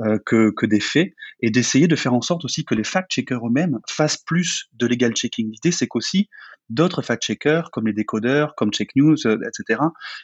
euh, 0.00 0.18
que, 0.24 0.50
que, 0.50 0.66
des 0.66 0.80
faits, 0.80 1.12
et 1.40 1.50
d'essayer 1.50 1.86
de 1.86 1.96
faire 1.96 2.14
en 2.14 2.20
sorte 2.20 2.44
aussi 2.44 2.64
que 2.64 2.74
les 2.74 2.84
fact-checkers 2.84 3.46
eux-mêmes 3.46 3.78
fassent 3.88 4.16
plus 4.16 4.66
de 4.74 4.86
legal 4.86 5.12
checking. 5.14 5.50
L'idée, 5.50 5.72
c'est 5.72 5.86
qu'aussi 5.86 6.28
d'autres 6.68 7.02
fact-checkers, 7.02 7.70
comme 7.70 7.86
les 7.86 7.92
décodeurs, 7.92 8.54
comme 8.54 8.72
Check 8.72 8.94
News, 8.96 9.16
euh, 9.26 9.38
etc., 9.46 9.80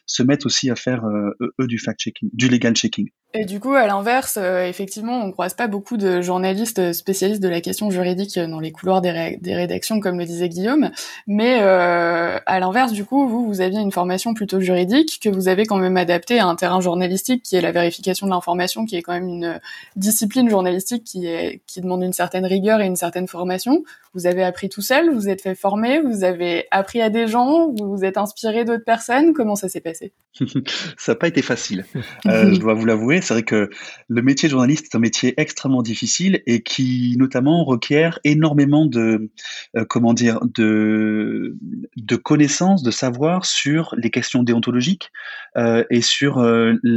se 0.07 0.23
mettent 0.23 0.47
aussi 0.47 0.71
à 0.71 0.77
faire 0.77 1.05
euh, 1.05 1.31
eux 1.61 1.67
du 1.67 1.79
fact-checking, 1.79 2.31
du 2.33 2.49
legal 2.49 2.75
checking. 2.75 3.09
Et 3.35 3.45
du 3.45 3.61
coup, 3.61 3.75
à 3.75 3.87
l'inverse, 3.87 4.39
effectivement, 4.39 5.23
on 5.23 5.27
ne 5.27 5.33
croise 5.33 5.53
pas 5.53 5.67
beaucoup 5.67 5.99
de 5.99 6.23
journalistes 6.23 6.95
spécialistes 6.95 7.43
de 7.43 7.49
la 7.49 7.61
question 7.61 7.91
juridique 7.91 8.39
dans 8.39 8.61
les 8.61 8.73
couloirs 8.73 9.03
des, 9.03 9.37
des 9.43 9.55
rédactions, 9.55 10.01
comme 10.01 10.19
le 10.19 10.25
disait 10.25 10.49
Guillaume. 10.49 10.91
Mais 11.27 11.59
euh, 11.61 12.39
à 12.47 12.61
l'inverse, 12.61 12.93
du 12.93 13.05
coup, 13.05 13.29
vous, 13.29 13.45
vous 13.47 13.61
aviez 13.61 13.81
une 13.81 13.93
formation 13.93 14.33
plutôt 14.33 14.61
juridique 14.61 15.19
que 15.23 15.29
vous 15.29 15.49
avez 15.49 15.67
quand 15.67 15.76
même 15.79 15.97
adaptée 15.97 16.39
à 16.39 16.47
un 16.47 16.57
terrain 16.57 16.81
journalistique 16.81 17.43
qui 17.43 17.57
est 17.57 17.61
la 17.61 17.73
vérification 17.73 18.27
de 18.27 18.33
l'information, 18.33 18.87
qui 18.87 18.97
est 18.97 19.03
quand 19.03 19.13
même 19.13 19.29
une 19.29 19.61
discipline 19.97 20.49
journalistique 20.49 21.05
qui, 21.05 21.27
est, 21.27 21.61
qui 21.67 21.81
demande 21.81 22.03
une 22.03 22.13
certaine 22.13 22.47
rigueur 22.47 22.81
et 22.81 22.87
une 22.87 22.97
certaine 22.97 23.29
formation. 23.29 23.83
Vous 24.15 24.27
avez 24.27 24.43
appris 24.43 24.69
tout 24.69 24.83
seul, 24.83 25.11
vous 25.11 25.29
êtes 25.29 25.43
fait 25.43 25.55
former, 25.55 26.01
vous 26.01 26.25
avez 26.25 26.67
appris 26.71 27.01
à 27.01 27.11
des 27.11 27.27
gens, 27.27 27.69
vous 27.71 27.97
vous 27.97 28.05
êtes 28.05 28.19
inspiré 28.19 28.65
d'autres 28.65 28.85
personnes. 28.85 29.33
Comment 29.33 29.57
ça 29.57 29.69
s'est 29.69 29.81
passé? 29.81 30.13
Ça 30.99 31.13
n'a 31.13 31.17
pas 31.17 31.29
été 31.29 31.43
facile, 31.43 31.85
euh, 32.27 32.53
je 32.55 32.61
dois 32.61 32.75
vous 32.75 32.85
l'avouer. 32.85 33.21
C'est 33.21 33.35
vrai 33.35 33.43
que 33.43 33.71
le 34.09 34.23
métier 34.23 34.49
de 34.49 34.51
journaliste 34.51 34.87
est 34.87 34.97
un 34.97 35.01
métier 35.01 35.35
extrêmement 35.37 35.83
difficile 35.83 36.43
et 36.47 36.63
qui 36.63 37.17
notamment 37.19 37.65
requiert 37.65 38.19
énormément 38.25 38.87
de, 38.87 39.31
euh, 39.77 39.85
comment 39.89 40.13
dire, 40.13 40.41
de, 40.43 41.57
de 41.97 42.17
connaissances, 42.17 42.83
de 42.83 42.91
savoir 42.91 43.47
sur 43.47 43.95
les 43.97 44.11
questions 44.11 44.43
déontologiques 44.43 45.11
euh, 45.57 45.85
et 45.91 46.01
sur, 46.01 46.45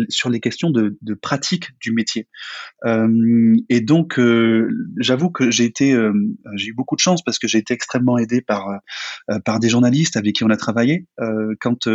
sur 0.09 0.29
les 0.29 0.39
questions 0.39 0.69
de, 0.69 0.97
de 1.01 1.13
pratique 1.13 1.69
du 1.79 1.93
métier. 1.93 2.27
Et 3.69 3.81
donc, 3.81 4.19
j'avoue 4.97 5.29
que 5.29 5.51
j'ai 5.51 5.65
été, 5.65 5.97
j'ai 6.55 6.67
eu 6.67 6.73
beaucoup 6.73 6.95
de 6.95 7.01
chance 7.01 7.21
parce 7.23 7.39
que 7.39 7.47
j'ai 7.47 7.57
été 7.57 7.73
extrêmement 7.73 8.17
aidé 8.17 8.41
par 8.41 8.67
par 9.45 9.59
des 9.59 9.69
journalistes 9.69 10.17
avec 10.17 10.35
qui 10.35 10.43
on 10.43 10.49
a 10.49 10.57
travaillé. 10.57 11.05
quand 11.59 11.87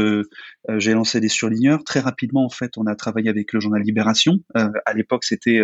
j'ai 0.78 0.92
lancé 0.92 1.20
des 1.20 1.28
surligneurs, 1.34 1.84
très 1.84 2.00
rapidement 2.00 2.44
en 2.44 2.50
fait, 2.50 2.72
on 2.76 2.86
a 2.86 2.94
travaillé 2.94 3.28
avec 3.28 3.52
le 3.52 3.60
journal 3.60 3.82
Libération. 3.82 4.38
à 4.54 4.94
l'époque, 4.94 5.24
c'était 5.24 5.60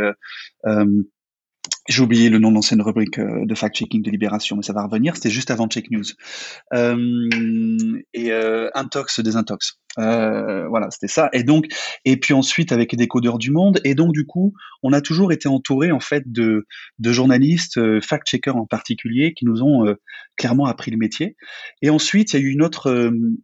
j'ai 1.89 2.03
oublié 2.03 2.31
le 2.31 2.39
nom 2.39 2.51
de 2.51 2.55
l'ancienne 2.55 2.81
rubrique 2.81 3.19
euh, 3.19 3.45
de 3.45 3.55
fact-checking 3.55 4.03
de 4.03 4.11
Libération, 4.11 4.57
mais 4.57 4.63
ça 4.63 4.73
va 4.73 4.85
revenir. 4.85 5.17
C'était 5.17 5.31
juste 5.31 5.51
avant 5.51 5.69
Check 5.69 5.91
News. 5.91 6.05
Euh, 6.73 7.99
et 8.15 8.33
euh, 8.33 8.71
Intox, 8.75 9.21
Désintox. 9.21 9.81
Euh, 9.99 10.69
voilà, 10.69 10.91
c'était 10.91 11.09
ça. 11.09 11.29
Et 11.33 11.43
donc, 11.43 11.67
et 12.05 12.17
puis 12.17 12.33
ensuite 12.35 12.73
avec 12.73 12.95
des 12.95 13.09
codeurs 13.09 13.39
du 13.39 13.51
monde. 13.51 13.81
Et 13.85 13.95
donc 13.95 14.13
du 14.13 14.27
coup, 14.27 14.55
on 14.83 14.93
a 14.93 15.01
toujours 15.01 15.33
été 15.33 15.49
entouré 15.49 15.91
en 15.91 16.01
fait 16.01 16.31
de, 16.31 16.67
de 16.99 17.13
journalistes, 17.13 17.79
euh, 17.79 18.01
fact-checkers 18.01 18.57
en 18.57 18.67
particulier, 18.67 19.35
qui 19.35 19.45
nous 19.45 19.63
ont 19.63 19.87
euh, 19.87 19.95
clairement 20.37 20.67
appris 20.67 20.91
le 20.91 20.97
métier. 20.97 21.37
Et 21.83 21.91
ensuite, 21.91 22.33
il 22.33 22.41
y 22.41 22.43
a 22.43 22.47
eu 22.47 22.51
une 22.51 22.63
autre, 22.63 22.89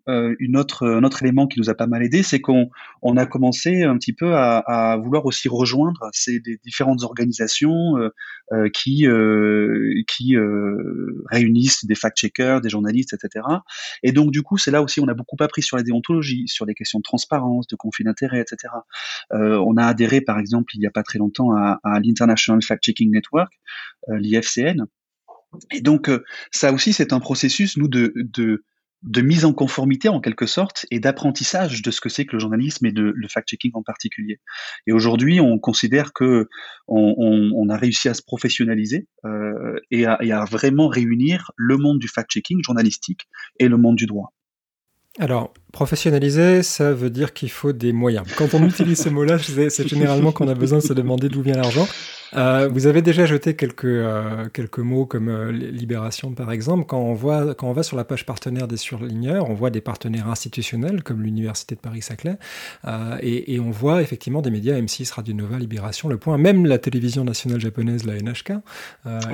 euh, 0.09 0.37
une 0.39 0.57
autre, 0.57 0.87
un 0.87 1.03
autre 1.03 1.23
élément 1.23 1.47
qui 1.47 1.59
nous 1.59 1.69
a 1.69 1.75
pas 1.75 1.87
mal 1.87 2.03
aidé, 2.03 2.23
c'est 2.23 2.41
qu'on 2.41 2.71
on 3.03 3.17
a 3.17 3.27
commencé 3.27 3.83
un 3.83 3.97
petit 3.99 4.13
peu 4.13 4.35
à, 4.35 4.97
vouloir 5.03 5.27
aussi 5.27 5.49
rejoindre 5.49 6.09
ces 6.13 6.41
des 6.41 6.59
différentes 6.65 7.03
organisations 7.03 7.95
qui 8.73 9.07
qui 10.07 10.37
réunissent 11.31 11.85
des 11.85 11.95
fact-checkers, 11.95 12.61
des 12.61 12.69
journalistes, 12.69 13.15
etc. 13.15 13.45
Et 14.03 14.13
donc 14.13 14.31
du 14.31 14.43
coup, 14.43 14.59
c'est 14.59 14.71
là 14.71 14.83
aussi 14.83 15.01
on 15.01 15.09
a 15.09 15.15
beaucoup 15.15 15.37
appris 15.41 15.63
sur 15.63 15.77
la 15.77 15.83
déontologie 15.83 16.36
sur 16.47 16.67
des 16.67 16.75
questions 16.75 16.99
de 16.99 17.03
transparence, 17.03 17.67
de 17.67 17.77
conflit 17.77 18.05
d'intérêts, 18.05 18.41
etc. 18.41 18.75
Euh, 19.33 19.63
on 19.67 19.77
a 19.77 19.85
adhéré, 19.85 20.21
par 20.21 20.39
exemple, 20.39 20.75
il 20.75 20.81
n'y 20.81 20.87
a 20.87 20.91
pas 20.91 21.03
très 21.03 21.19
longtemps 21.19 21.53
à, 21.53 21.79
l'International 22.01 22.63
Fact-Checking 22.63 23.11
Network, 23.11 23.53
euh, 24.09 24.19
l'IFCN. 24.19 24.85
Et 25.73 25.81
donc, 25.81 26.09
euh, 26.09 26.25
ça 26.51 26.73
aussi, 26.73 26.93
c'est 26.93 27.13
un 27.13 27.21
processus, 27.21 27.77
nous, 27.77 27.89
de, 27.89 28.13
de, 28.17 29.21
mise 29.23 29.45
en 29.45 29.53
conformité, 29.53 30.09
en 30.09 30.21
quelque 30.21 30.47
sorte, 30.47 30.85
et 30.91 31.01
d'apprentissage 31.01 31.81
de 31.83 31.91
ce 31.91 32.01
que 32.01 32.09
c'est 32.09 32.27
que 32.27 32.35
le 32.35 32.41
journalisme 32.41 32.85
et 32.87 32.93
de, 32.93 33.13
le 33.15 33.29
fact-checking 33.29 33.71
en 33.75 33.83
particulier. 33.83 34.41
Et 34.87 34.93
aujourd'hui, 34.93 35.41
on 35.41 35.59
considère 35.59 36.13
que 36.13 36.49
on, 36.89 37.69
a 37.69 37.77
réussi 37.77 38.09
à 38.09 38.15
se 38.15 38.23
professionnaliser 38.23 39.09
et, 39.91 40.07
à, 40.07 40.19
et 40.23 40.33
à 40.33 40.45
vraiment 40.45 40.89
réunir 40.89 41.53
le 41.57 41.77
monde 41.77 41.99
du 41.99 42.09
fact-checking 42.09 42.63
journalistique 42.63 43.29
et 43.59 43.69
le 43.69 43.77
monde 43.77 43.97
du 43.97 44.07
droit. 44.07 44.33
Alors, 45.19 45.55
professionnaliser, 45.77 46.63
ça 46.63 46.95
veut 46.95 47.11
dire 47.11 47.35
qu'il 47.35 47.51
faut 47.51 47.75
des 47.75 47.93
moyens. 47.93 48.27
Quand 48.39 48.55
on 48.55 48.65
utilise 48.65 49.03
ce 49.03 49.11
mot-là, 49.11 49.37
c'est 49.39 49.87
généralement 49.87 50.33
qu'on 50.33 50.49
a 50.49 50.55
besoin 50.55 50.79
de 50.79 50.83
se 50.83 50.95
demander 50.95 51.29
d'où 51.29 51.43
vient 51.43 51.57
l'argent. 51.57 51.87
Euh, 52.35 52.69
vous 52.71 52.87
avez 52.87 53.03
déjà 53.03 53.25
jeté 53.25 53.55
quelques, 53.55 53.85
euh, 53.85 54.49
quelques 54.53 54.79
mots 54.79 55.07
comme 55.07 55.29
euh, 55.29 55.53
Libération, 55.53 56.33
par 56.33 56.51
exemple. 56.53 56.85
Quand 56.87 57.01
on, 57.01 57.15
voit, 57.15 57.55
quand 57.55 57.69
on 57.69 57.73
va 57.73 57.83
sur 57.83 57.97
la 57.97 58.05
page 58.05 58.27
partenaire 58.27 58.69
des 58.69 58.77
surligneurs, 58.77 59.49
on 59.49 59.55
voit 59.55 59.71
des 59.71 59.81
partenaires 59.81 60.29
institutionnels 60.29 61.03
comme 61.03 61.23
l'Université 61.23 61.75
de 61.75 61.81
Paris-Saclay. 61.81 62.37
Et, 63.21 63.55
et, 63.55 63.61
on 63.61 63.71
voit 63.71 64.03
effectivement 64.03 64.43
des 64.43 64.51
médias 64.51 64.79
M6, 64.79 65.13
Radio 65.13 65.35
Nova, 65.35 65.59
Libération, 65.59 66.09
Le 66.09 66.17
Point, 66.17 66.39
même 66.39 66.67
la 66.67 66.79
télévision 66.79 67.25
nationale 67.25 67.61
japonaise, 67.61 68.05
la 68.05 68.17
NHK, 68.17 68.53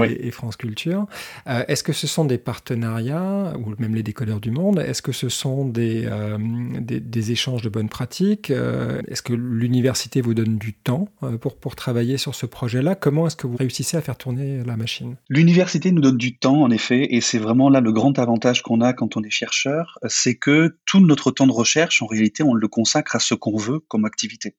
et, 0.05 0.31
France 0.31 0.57
Culture. 0.57 1.07
Est-ce 1.47 1.83
que 1.83 1.93
ce 1.93 2.07
sont 2.07 2.25
des 2.25 2.39
partenariats, 2.39 3.53
ou 3.59 3.75
même 3.79 3.95
les 3.95 4.03
décodeurs 4.03 4.41
du 4.41 4.51
monde 4.51 4.79
Est-ce 4.79 5.03
que 5.03 5.13
ce 5.13 5.29
sont 5.29 5.67
des, 5.67 6.09
des, 6.39 7.01
des, 7.01 7.33
échanges 7.33 7.63
de 7.63 7.69
bonnes 7.69 7.89
pratiques. 7.89 8.51
Est-ce 8.51 9.23
que 9.23 9.33
l'université 9.33 10.21
vous 10.21 10.35
donne 10.35 10.59
du 10.59 10.73
temps 10.73 11.09
pour, 11.41 11.57
pour 11.57 11.77
travailler 11.77 12.17
sur 12.17 12.35
ce 12.35 12.47
projet-là? 12.47 12.95
Comment 12.95 13.27
est-ce 13.27 13.37
que 13.37 13.47
vous 13.47 13.57
réussissez 13.57 13.97
à 13.97 14.01
faire 14.01 14.17
tourner 14.17 14.63
la 14.65 14.77
machine? 14.77 15.17
L'université 15.29 15.93
nous 15.93 16.01
donne 16.01 16.17
du 16.17 16.37
temps, 16.37 16.63
en 16.63 16.71
effet, 16.71 17.15
et 17.15 17.21
c'est 17.21 17.39
vraiment 17.39 17.69
là 17.69 17.81
le 17.81 17.93
grand 17.93 18.19
avantage 18.19 18.63
qu'on 18.63 18.81
a 18.81 18.93
quand 18.93 19.17
on 19.17 19.23
est 19.23 19.31
chercheur, 19.31 19.99
c'est 20.09 20.35
que 20.37 20.77
tout 20.87 21.01
notre 21.01 21.31
temps 21.31 21.47
de 21.47 21.53
recherche, 21.53 22.03
en 22.03 22.07
réalité, 22.07 22.43
on 22.43 22.55
le 22.55 22.69
consacre 22.69 23.17
à 23.17 23.19
ce 23.19 23.35
qu'on 23.35 23.57
veut 23.57 23.81
comme 23.81 24.05
activité. 24.05 24.55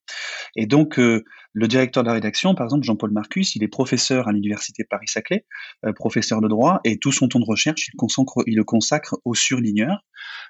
Et 0.56 0.65
donc, 0.65 1.00
euh, 1.00 1.24
le 1.53 1.67
directeur 1.67 2.03
de 2.03 2.07
la 2.07 2.13
rédaction, 2.13 2.55
par 2.55 2.65
exemple, 2.65 2.83
Jean-Paul 2.83 3.12
Marcus, 3.12 3.55
il 3.55 3.63
est 3.63 3.67
professeur 3.67 4.27
à 4.27 4.31
l'université 4.31 4.83
Paris-Saclay, 4.83 5.45
euh, 5.86 5.93
professeur 5.93 6.41
de 6.41 6.48
droit, 6.48 6.81
et 6.83 6.98
tout 6.98 7.12
son 7.12 7.27
temps 7.27 7.39
de 7.39 7.45
recherche, 7.45 7.89
il, 7.89 8.55
le 8.55 8.63
consacre 8.63 9.19
aux 9.24 9.36
surligneurs. 9.36 10.03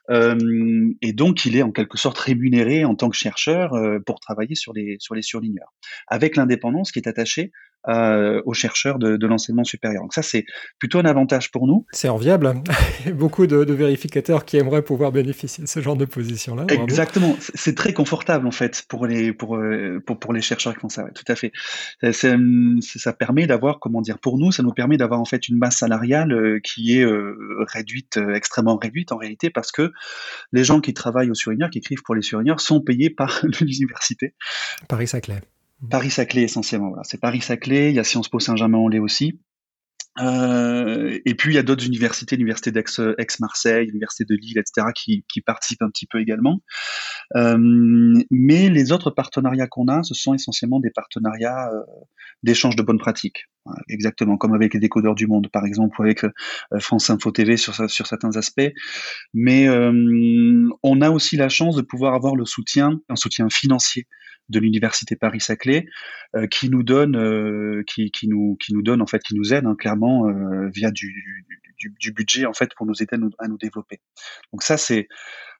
Euh, 0.10 0.90
et 1.02 1.14
donc, 1.14 1.46
il 1.46 1.58
est 1.58 1.62
en 1.62 1.72
quelque 1.72 1.98
sorte 1.98 2.18
rémunéré 2.18 2.86
en 2.86 2.96
tant 2.96 3.10
que 3.10 3.18
chercheur 3.18 3.74
euh, 3.74 4.00
pour 4.00 4.20
travailler 4.20 4.56
sur 4.56 4.74
les 4.74 4.98
surligneurs, 5.22 5.74
avec 6.08 6.38
l'indépendance 6.38 6.92
qui 6.92 7.00
est 7.00 7.08
attachée 7.08 7.52
euh, 7.90 8.42
aux 8.46 8.54
chercheurs 8.54 8.98
de, 8.98 9.18
de 9.18 9.28
l'enseignement 9.28 9.66
supérieur. 9.66 10.04
Donc 10.04 10.14
ça, 10.14 10.22
c'est 10.22 10.46
plutôt 10.80 11.00
un 11.00 11.06
avantage 11.06 11.52
pour 11.52 11.68
nous. 11.68 11.86
C'est 11.92 12.08
enviable. 12.08 12.54
Beaucoup 13.14 13.46
de, 13.46 13.66
de, 13.66 13.74
vérificateurs 13.74 14.46
qui 14.46 14.56
aimeraient 14.56 14.84
pouvoir 14.84 15.12
bénéficier 15.12 15.66
de 15.66 15.70
ce 15.70 15.82
genre 15.82 15.98
de 15.98 16.06
position-là. 16.06 16.66
Exactement. 16.70 17.36
C'est 17.40 17.76
très 17.76 17.92
confortable 17.92 18.48
en 18.48 18.52
fait 18.52 18.86
pour 18.88 19.06
les 19.06 19.34
pour 19.34 19.58
euh, 19.58 20.02
pour, 20.06 20.18
pour 20.18 20.32
les 20.32 20.42
chercheurs 20.42 20.74
qui 20.76 20.80
font 20.80 20.88
ça. 20.88 21.04
tout 21.14 21.26
à 21.28 21.36
fait. 21.36 21.52
Ça, 22.14 22.38
ça 22.80 23.12
permet 23.12 23.48
d'avoir 23.48 23.80
comment 23.80 24.00
dire 24.00 24.18
pour 24.18 24.38
nous, 24.38 24.54
ça 24.54 24.64
nous 24.64 24.74
permet 24.74 24.96
d'avoir 24.96 25.20
en 25.20 25.26
fait 25.26 25.50
une 25.50 25.58
masse 25.58 25.80
salariale 25.80 26.32
euh, 26.32 26.60
qui 26.64 26.98
est 26.98 27.06
réduite, 27.74 28.18
extrêmement 28.34 28.78
réduite 28.78 29.12
en 29.12 29.18
réalité, 29.18 29.50
parce 29.50 29.74
que 29.74 29.92
les 30.54 30.64
gens 30.64 30.80
qui 30.80 30.94
travaillent 30.94 31.32
aux 31.32 31.36
surligneurs, 31.36 31.70
qui 31.70 31.80
écrivent 31.80 32.04
pour 32.04 32.16
les 32.16 32.22
surligneurs, 32.22 32.62
sont 32.62 32.80
payés 32.80 33.10
par 33.10 33.42
l'université. 33.60 34.36
Paris-Saclay. 34.88 35.42
Paris-Saclay 35.90 36.44
essentiellement. 36.44 36.90
Voilà. 36.90 37.04
C'est 37.04 37.20
Paris-Saclay, 37.20 37.90
il 37.90 37.96
y 37.96 38.00
a 38.00 38.04
Sciences 38.04 38.30
Po 38.30 38.40
Saint-Germain-en-Laye 38.40 39.00
aussi. 39.00 39.40
Euh, 40.22 41.20
et 41.26 41.34
puis 41.34 41.54
il 41.54 41.56
y 41.56 41.60
a 41.60 41.64
d'autres 41.64 41.86
universités, 41.86 42.36
l'université 42.36 42.72
d'Aix-Marseille, 42.72 43.88
l'université 43.88 44.26
de 44.26 44.36
Lille, 44.36 44.60
etc., 44.60 44.88
qui, 44.94 45.42
participent 45.42 45.82
un 45.82 45.90
petit 45.90 46.06
peu 46.06 46.20
également. 46.20 46.62
Euh, 47.36 47.58
mais 48.30 48.70
les 48.70 48.92
autres 48.92 49.10
partenariats 49.10 49.68
qu'on 49.68 49.88
a, 49.88 50.04
ce 50.04 50.14
sont 50.14 50.34
essentiellement 50.34 50.80
des 50.80 50.92
partenariats 50.92 51.70
euh, 51.74 51.82
d'échange 52.44 52.76
de 52.76 52.84
bonnes 52.84 53.00
pratiques. 53.00 53.46
exactement, 53.90 54.38
comme 54.38 54.54
avec 54.54 54.74
les 54.74 54.80
décodeurs 54.80 55.16
du 55.16 55.26
monde, 55.26 55.50
par 55.52 55.66
exemple, 55.66 56.00
ou 56.00 56.04
avec 56.04 56.24
euh, 56.26 56.32
France 56.80 57.10
Info 57.10 57.32
TV 57.32 57.58
sur, 57.58 57.90
sur 57.90 58.06
certains 58.06 58.36
aspects. 58.38 58.72
Mais 59.34 59.68
euh, 59.68 60.70
on 60.84 61.02
a 61.02 61.10
aussi 61.10 61.38
la 61.38 61.50
chance 61.50 61.76
de 61.76 61.82
pouvoir 61.82 62.14
avoir 62.14 62.36
le 62.36 62.46
soutien, 62.46 63.00
un 63.10 63.16
soutien 63.16 63.48
financier 63.50 64.08
de 64.50 64.60
l'université 64.60 65.16
Paris-Saclay, 65.16 65.86
euh, 66.36 66.48
qui 66.48 66.70
nous 66.70 66.84
donne, 66.84 67.16
euh, 67.16 67.84
qui, 67.88 68.12
qui, 68.12 68.28
nous, 68.28 68.58
qui 68.60 68.74
nous 68.74 68.82
donne 68.82 69.02
en 69.02 69.08
fait, 69.08 69.22
qui 69.24 69.36
nous 69.36 69.54
aide 69.54 69.66
hein, 69.66 69.76
clairement 69.76 70.28
euh, 70.28 70.70
via 70.74 70.92
du, 70.92 71.46
du, 71.78 71.96
du, 72.00 72.12
budget 72.12 72.46
en 72.46 72.54
fait 72.54 72.72
pour 72.76 72.86
nous 72.86 73.02
aider 73.02 73.16
à 73.16 73.18
nous, 73.18 73.30
à 73.40 73.48
nous 73.48 73.58
développer. 73.58 74.00
Donc 74.52 74.64
ça 74.64 74.78
c'est 74.78 75.08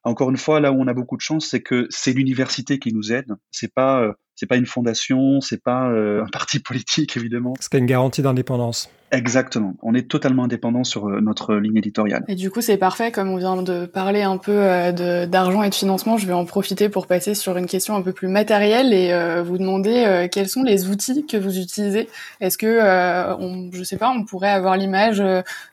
encore 0.04 0.30
une 0.30 0.36
fois 0.36 0.60
là 0.60 0.72
où 0.72 0.80
on 0.80 0.86
a 0.86 0.94
beaucoup 0.94 1.16
de 1.16 1.22
chance, 1.22 1.48
c'est 1.48 1.62
que 1.62 1.86
c'est 1.90 2.12
l'université 2.12 2.78
qui 2.78 2.92
nous 2.92 3.12
aide. 3.12 3.32
C'est 3.50 3.72
pas 3.72 4.14
c'est 4.34 4.46
pas 4.46 4.56
une 4.56 4.66
fondation, 4.66 5.40
c'est 5.40 5.62
pas 5.62 5.88
un 5.88 6.26
parti 6.32 6.58
politique 6.60 7.16
évidemment. 7.16 7.54
C'est 7.60 7.78
une 7.78 7.86
garantie 7.86 8.22
d'indépendance. 8.22 8.90
Exactement. 9.14 9.74
On 9.82 9.94
est 9.94 10.08
totalement 10.10 10.44
indépendant 10.44 10.82
sur 10.82 11.06
euh, 11.06 11.20
notre 11.20 11.54
ligne 11.54 11.76
éditoriale. 11.76 12.24
Et 12.26 12.34
du 12.34 12.50
coup, 12.50 12.60
c'est 12.60 12.76
parfait. 12.76 13.12
Comme 13.12 13.28
on 13.28 13.36
vient 13.36 13.62
de 13.62 13.86
parler 13.86 14.22
un 14.22 14.38
peu 14.38 14.52
euh, 14.52 15.26
d'argent 15.26 15.62
et 15.62 15.70
de 15.70 15.74
financement, 15.74 16.16
je 16.16 16.26
vais 16.26 16.32
en 16.32 16.44
profiter 16.44 16.88
pour 16.88 17.06
passer 17.06 17.34
sur 17.34 17.56
une 17.56 17.66
question 17.66 17.94
un 17.94 18.02
peu 18.02 18.12
plus 18.12 18.26
matérielle 18.26 18.92
et 18.92 19.12
euh, 19.12 19.42
vous 19.42 19.56
demander 19.56 20.28
quels 20.32 20.48
sont 20.48 20.62
les 20.62 20.88
outils 20.88 21.26
que 21.26 21.36
vous 21.36 21.58
utilisez. 21.58 22.08
Est-ce 22.40 22.58
que, 22.58 23.36
on, 23.38 23.70
je 23.72 23.82
sais 23.84 23.96
pas, 23.96 24.10
on 24.10 24.24
pourrait 24.24 24.50
avoir 24.50 24.76
l'image 24.76 25.22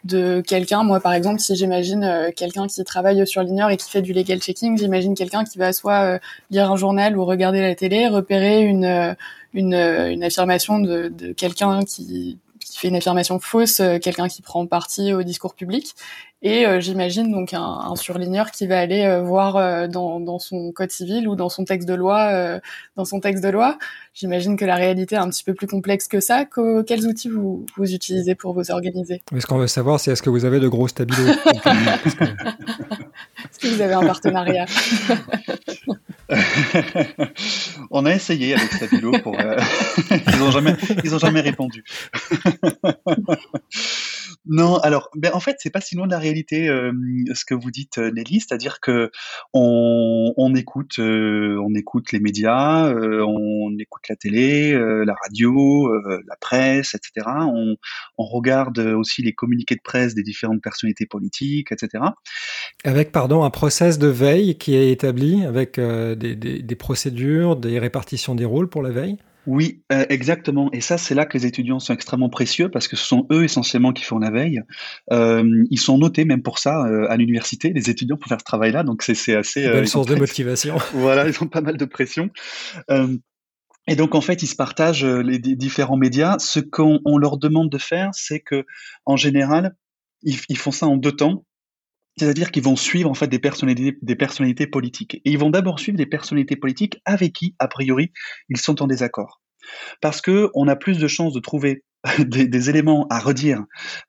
de 0.04 0.42
quelqu'un. 0.42 0.84
Moi, 0.84 1.00
par 1.00 1.14
exemple, 1.14 1.40
si 1.40 1.56
j'imagine 1.56 2.32
quelqu'un 2.36 2.68
qui 2.68 2.84
travaille 2.84 3.26
sur 3.26 3.42
Ligneur 3.42 3.70
et 3.70 3.78
qui 3.78 3.90
fait 3.90 4.02
du 4.02 4.14
legal 4.14 4.40
checking, 4.40 4.78
j'imagine 4.78 5.16
quelqu'un 5.16 5.44
qui 5.44 5.58
va 5.58 5.74
soit 5.74 6.20
lire 6.52 6.72
un 6.72 6.76
journal 6.76 7.18
ou 7.18 7.26
regarder 7.26 7.62
la 7.62 7.76
télé, 7.76 8.08
repérer 8.08 8.51
une 8.60 9.16
une, 9.54 9.74
une 9.74 10.24
affirmation 10.24 10.80
de, 10.80 11.10
de 11.10 11.34
quelqu'un 11.34 11.84
qui 11.84 12.40
qui 12.72 12.78
fait 12.78 12.88
une 12.88 12.96
affirmation 12.96 13.40
fausse, 13.40 13.80
euh, 13.82 14.00
quelqu'un 14.00 14.28
qui 14.28 14.42
prend 14.42 14.66
parti 14.66 15.14
au 15.14 15.24
discours 15.24 15.54
public. 15.56 15.94
Et 16.44 16.66
euh, 16.66 16.80
j'imagine 16.80 17.30
donc 17.32 17.54
un, 17.54 17.62
un, 17.62 17.96
surligneur 17.96 18.50
qui 18.50 18.66
va 18.66 18.80
aller 18.80 19.04
euh, 19.04 19.22
voir 19.22 19.88
dans, 19.90 20.20
dans, 20.20 20.40
son 20.40 20.72
code 20.72 20.90
civil 20.90 21.28
ou 21.28 21.36
dans 21.36 21.50
son 21.50 21.66
texte 21.66 21.88
de 21.88 21.94
loi, 21.94 22.60
dans 22.96 23.06
son 23.06 23.20
texte 23.20 23.44
de 23.44 23.50
loi. 23.50 23.78
J'imagine 24.14 24.58
que 24.58 24.66
la 24.66 24.76
réalité 24.76 25.16
est 25.16 25.20
un 25.20 25.30
petit 25.30 25.44
peu 25.44 25.54
plus 25.54 25.68
complexe 25.68 26.08
que 26.08 26.20
ça. 26.20 26.46
Que, 26.46 26.82
quels 26.82 27.06
outils 27.06 27.30
vous, 27.30 27.66
vous 27.78 27.94
utilisez 27.94 28.34
pour 28.34 28.54
vous 28.54 28.72
organiser? 28.72 29.22
Ce 29.38 29.46
qu'on 29.46 29.58
veut 29.58 29.68
savoir, 29.68 30.00
c'est 30.00 30.12
est-ce 30.12 30.24
que 30.24 30.32
vous 30.32 30.46
avez 30.46 30.60
de 30.60 30.68
gros 30.68 30.88
stabilos 30.88 31.28
Est-ce 33.46 33.60
que 33.60 33.68
vous 33.68 33.82
avez 33.82 33.94
un 33.94 34.06
partenariat? 34.06 34.66
On 37.92 38.06
a 38.06 38.14
essayé 38.14 38.56
avec 38.56 38.72
Stabilo 38.74 39.12
pour. 39.20 39.40
Euh, 39.40 39.58
ils 40.34 40.40
n'ont 40.40 40.52
jamais, 40.52 40.76
ils 41.04 41.14
ont 41.16 41.20
jamais 41.20 41.42
répondu. 41.42 41.84
non, 44.48 44.78
alors, 44.78 45.10
ben 45.16 45.32
en 45.36 45.40
fait, 45.40 45.58
c'est 45.60 45.70
pas 45.70 45.82
si 45.82 45.96
loin 45.96 46.08
de 46.08 46.12
la 46.12 46.18
réalité 46.18 46.68
euh, 46.68 46.92
ce 47.34 47.46
que 47.46 47.54
vous 47.54 47.70
dites, 47.70 48.00
euh, 48.00 48.12
Nelly, 48.12 48.40
c'est-à-dire 48.40 48.80
que 48.80 49.12
on, 49.54 50.34
on 50.36 50.56
écoute, 50.56 50.98
on 50.98 51.76
écoute 51.76 52.12
les 52.12 52.20
médias, 52.20 52.92
on 52.92 53.78
écoute 53.78 54.02
la 54.10 54.16
télé, 54.16 54.72
la 54.74 55.14
radio, 55.24 55.94
la 56.28 56.36
presse, 56.40 56.96
etc. 56.96 57.28
On, 57.54 57.76
on 58.18 58.26
regarde 58.26 58.80
aussi 58.80 59.22
les 59.22 59.34
communiqués 59.34 59.76
de 59.76 59.82
presse 59.84 60.16
des 60.16 60.24
différentes 60.24 60.62
personnalités 60.62 61.06
politiques, 61.06 61.72
etc. 61.72 62.04
Avec, 62.84 63.12
pardon, 63.12 63.44
un 63.44 63.52
process 63.52 64.00
de 64.00 64.08
veille 64.08 64.58
qui 64.58 64.76
est 64.76 64.92
établi 64.92 65.46
avec 65.46 65.80
des, 65.80 66.36
des, 66.36 66.62
des, 66.62 66.76
procédures, 66.76 67.56
des 67.58 67.78
répartitions 67.78 68.34
des 68.34 68.46
rôles 68.46 68.70
pour 68.70 68.82
la 68.82 68.90
veille? 68.90 69.18
Oui, 69.48 69.82
euh, 69.92 70.06
exactement. 70.10 70.70
Et 70.72 70.82
ça, 70.82 70.98
c'est 70.98 71.16
là 71.16 71.26
que 71.26 71.38
les 71.38 71.46
étudiants 71.46 71.80
sont 71.80 71.94
extrêmement 71.94 72.30
précieux 72.30 72.70
parce 72.70 72.88
que 72.88 72.96
ce 72.96 73.06
sont 73.06 73.26
eux 73.32 73.44
essentiellement 73.44 73.92
qui 73.92 74.04
font 74.04 74.20
la 74.20 74.30
veille. 74.30 74.62
Euh, 75.12 75.64
ils 75.70 75.80
sont 75.80 75.98
notés 75.98 76.26
même 76.26 76.44
pour 76.44 76.60
ça 76.60 76.86
euh, 76.86 77.10
à 77.10 77.18
l'université, 77.18 77.74
les 77.74 77.90
étudiants 77.90 78.18
pour 78.18 78.28
faire 78.28 78.40
ce 78.40 78.46
travail-là. 78.46 78.84
Donc 78.84 79.02
c'est 79.02 79.36
assez. 79.36 79.64
Belle 79.64 79.88
source 79.88 80.08
de 80.08 80.16
motivation. 80.16 80.78
voilà, 80.94 81.28
ils 81.28 81.44
ont 81.44 81.48
pas 81.48 81.62
mal 81.62 81.78
de 81.78 81.86
pression. 81.86 82.30
et 83.88 83.96
donc 83.96 84.14
en 84.16 84.22
fait, 84.22 84.44
ils 84.44 84.48
se 84.48 84.56
partagent 84.56 85.06
les 85.06 85.40
différents 85.40 85.98
médias. 85.98 86.38
Ce 86.38 86.60
qu'on 86.60 87.18
leur 87.18 87.38
demande 87.38 87.70
de 87.70 87.80
faire, 87.80 88.10
c'est 88.14 88.40
que 88.40 88.66
en 89.06 89.18
général, 89.18 89.76
ils, 90.22 90.38
ils 90.50 90.58
font 90.58 90.72
ça 90.72 90.88
en 90.88 90.98
deux 90.98 91.14
temps. 91.14 91.46
C'est-à-dire 92.22 92.52
qu'ils 92.52 92.62
vont 92.62 92.76
suivre 92.76 93.10
en 93.10 93.16
fait 93.16 93.28
des 93.28 93.40
personnalités, 93.40 94.68
politiques. 94.68 95.16
Et 95.26 95.32
ils 95.32 95.40
vont 95.40 95.50
d'abord 95.50 95.80
suivre 95.80 95.98
des 95.98 96.06
personnalités 96.06 96.56
politiques 96.56 97.02
avec 97.04 97.34
qui, 97.34 97.56
a 97.58 97.68
priori, 97.68 98.12
ils 98.48 98.58
sont 98.58 98.84
en 98.84 98.86
désaccord. 98.86 99.42
Parce 100.02 100.22
que 100.22 100.52
on 100.54 100.68
a 100.68 100.76
plus 100.76 101.00
de 101.00 101.08
chances 101.08 101.34
de 101.34 101.40
trouver 101.40 101.84
des, 102.20 102.70
éléments 102.70 103.08
à 103.10 103.18
redire 103.18 103.64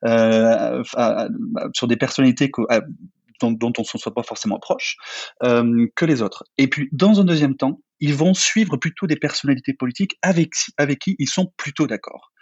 euh, 0.05 0.83
sur 1.73 1.87
des 1.87 1.97
personnalités 1.97 2.51
dont, 3.41 3.57
on 3.77 3.81
ne 3.81 3.99
soit 3.99 4.13
pas 4.13 4.21
forcément 4.21 4.59
proche 4.59 4.97
euh, 5.41 5.87
que 5.95 6.05
les 6.05 6.21
autres. 6.21 6.43
Et 6.59 6.67
puis, 6.67 6.89
dans 6.91 7.19
un 7.19 7.23
deuxième 7.23 7.55
temps, 7.55 7.81
ils 8.03 8.13
vont 8.13 8.33
suivre 8.33 8.75
plutôt 8.75 9.07
des 9.07 9.15
personnalités 9.15 9.73
politiques 9.73 10.17
avec, 10.21 10.51
qui 10.99 11.15
ils 11.19 11.29
sont 11.29 11.53
plutôt 11.55 11.87
d'accord. 11.87 12.33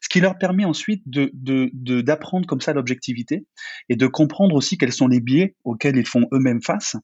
Ce 0.00 0.08
qui 0.08 0.20
leur 0.20 0.38
permet 0.38 0.64
ensuite 0.64 1.02
d'apprendre 1.08 2.46
comme 2.46 2.60
ça 2.60 2.72
l'objectivité 2.72 3.44
et 3.88 3.96
de 3.96 4.06
comprendre 4.06 4.54
aussi 4.54 4.78
quels 4.78 4.92
sont 4.92 5.08
les 5.08 5.18
biais 5.18 5.56
auxquels 5.64 5.96
ils 5.96 6.06
font 6.06 6.28
eux-mêmes 6.32 6.62
face 6.62 6.94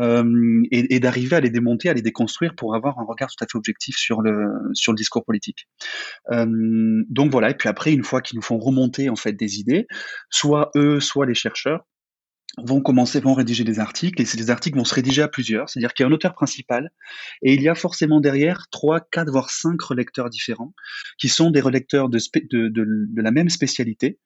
euh, 0.00 0.62
et, 0.72 0.98
d'arriver 0.98 1.36
à 1.36 1.40
les 1.40 1.50
démonter, 1.50 1.88
à 1.88 1.94
les 1.94 2.02
déconstruire 2.02 2.56
pour 2.56 2.74
avoir 2.74 2.98
un 2.98 3.04
regard 3.04 3.28
tout 3.28 3.44
à 3.44 3.46
fait 3.46 3.56
objectif 3.56 3.94
sur 3.96 4.20
le, 4.20 4.48
sur 4.72 4.90
le 4.90 4.96
discours 4.96 5.24
politique. 5.24 5.68
Euh, 6.32 6.46
donc 7.08 7.30
voilà, 7.30 7.50
et 7.50 7.54
puis 7.54 7.68
après, 7.68 7.92
une 7.92 8.02
fois 8.02 8.20
qu'ils 8.20 8.34
nous 8.34 8.42
font 8.42 8.58
remonter 8.58 9.08
en 9.10 9.16
fait 9.16 9.34
des 9.34 9.60
idées, 9.60 9.86
soit 10.28 10.72
eux, 10.74 10.98
soit 10.98 11.24
les 11.24 11.34
chercheurs, 11.34 11.86
vont 12.64 12.80
commencer, 12.80 13.20
vont 13.20 13.34
rédiger 13.34 13.64
des 13.64 13.78
articles, 13.78 14.20
et 14.20 14.24
ces 14.24 14.50
articles 14.50 14.78
vont 14.78 14.84
se 14.84 14.94
rédiger 14.94 15.22
à 15.22 15.28
plusieurs, 15.28 15.68
c'est-à-dire 15.68 15.92
qu'il 15.94 16.04
y 16.04 16.06
a 16.06 16.08
un 16.08 16.12
auteur 16.12 16.34
principal, 16.34 16.90
et 17.42 17.54
il 17.54 17.62
y 17.62 17.68
a 17.68 17.74
forcément 17.74 18.20
derrière 18.20 18.66
trois, 18.70 19.00
quatre, 19.00 19.30
voire 19.30 19.50
cinq 19.50 19.80
relecteurs 19.82 20.30
différents, 20.30 20.74
qui 21.18 21.28
sont 21.28 21.50
des 21.50 21.60
relecteurs 21.60 22.08
de, 22.08 22.18
la 23.16 23.30
même 23.30 23.48
spécialité, 23.48 24.18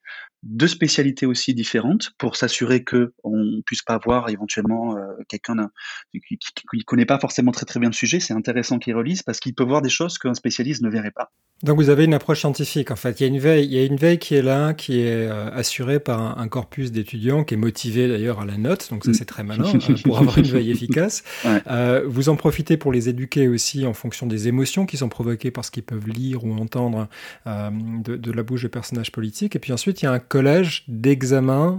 deux 0.42 0.68
spécialités 0.68 1.26
aussi 1.26 1.54
différentes, 1.54 2.12
pour 2.18 2.36
s'assurer 2.36 2.84
que 2.84 3.14
on 3.24 3.62
puisse 3.66 3.82
pas 3.82 3.94
avoir 3.94 4.28
éventuellement 4.28 4.96
euh, 4.96 5.00
quelqu'un 5.28 5.70
qui, 6.12 6.38
qui, 6.38 6.84
connaît 6.84 7.06
pas 7.06 7.18
forcément 7.18 7.52
très 7.52 7.66
très 7.66 7.80
bien 7.80 7.88
le 7.88 7.94
sujet, 7.94 8.20
c'est 8.20 8.34
intéressant 8.34 8.78
qu'il 8.78 8.94
relise, 8.94 9.22
parce 9.22 9.40
qu'il 9.40 9.54
peut 9.54 9.64
voir 9.64 9.82
des 9.82 9.88
choses 9.88 10.18
qu'un 10.18 10.34
spécialiste 10.34 10.82
ne 10.82 10.90
verrait 10.90 11.12
pas. 11.12 11.30
Donc 11.62 11.76
vous 11.76 11.88
avez 11.88 12.04
une 12.04 12.14
approche 12.14 12.40
scientifique, 12.40 12.90
en 12.90 12.96
fait. 12.96 13.20
Il 13.20 13.22
y 13.22 13.26
a 13.26 13.28
une 13.28 13.38
veille, 13.38 13.64
il 13.64 13.72
y 13.72 13.78
a 13.78 13.84
une 13.84 13.96
veille 13.96 14.18
qui 14.18 14.34
est 14.34 14.42
là, 14.42 14.74
qui 14.74 15.00
est 15.00 15.26
euh, 15.26 15.50
assurée 15.50 15.98
par 16.00 16.38
un, 16.38 16.48
corpus 16.48 16.92
d'étudiants, 16.92 17.42
qui 17.42 17.54
est 17.54 17.56
motivé 17.56 18.06
d'ailleurs 18.06 18.23
à 18.32 18.44
la 18.44 18.56
note. 18.56 18.88
Donc 18.90 19.04
ça, 19.04 19.12
c'est 19.12 19.24
très 19.24 19.44
malin 19.44 19.64
euh, 19.64 19.94
pour 20.04 20.18
avoir 20.18 20.38
une 20.38 20.44
veille 20.44 20.70
efficace. 20.72 21.22
Euh, 21.44 22.04
vous 22.06 22.28
en 22.28 22.36
profitez 22.36 22.76
pour 22.76 22.92
les 22.92 23.08
éduquer 23.08 23.48
aussi 23.48 23.86
en 23.86 23.94
fonction 23.94 24.26
des 24.26 24.48
émotions 24.48 24.86
qui 24.86 24.96
sont 24.96 25.08
provoquées 25.08 25.50
par 25.50 25.64
ce 25.64 25.70
qu'ils 25.70 25.82
peuvent 25.82 26.08
lire 26.08 26.44
ou 26.44 26.52
entendre 26.54 27.08
de, 27.46 28.16
de, 28.16 28.32
la 28.32 28.42
bouche 28.42 28.62
de 28.62 28.68
personnages 28.68 29.12
politiques. 29.12 29.56
Et 29.56 29.58
puis 29.58 29.72
ensuite, 29.72 30.02
il 30.02 30.06
y 30.06 30.08
a 30.08 30.12
un 30.12 30.18
collège 30.18 30.84
d'examens 30.88 31.78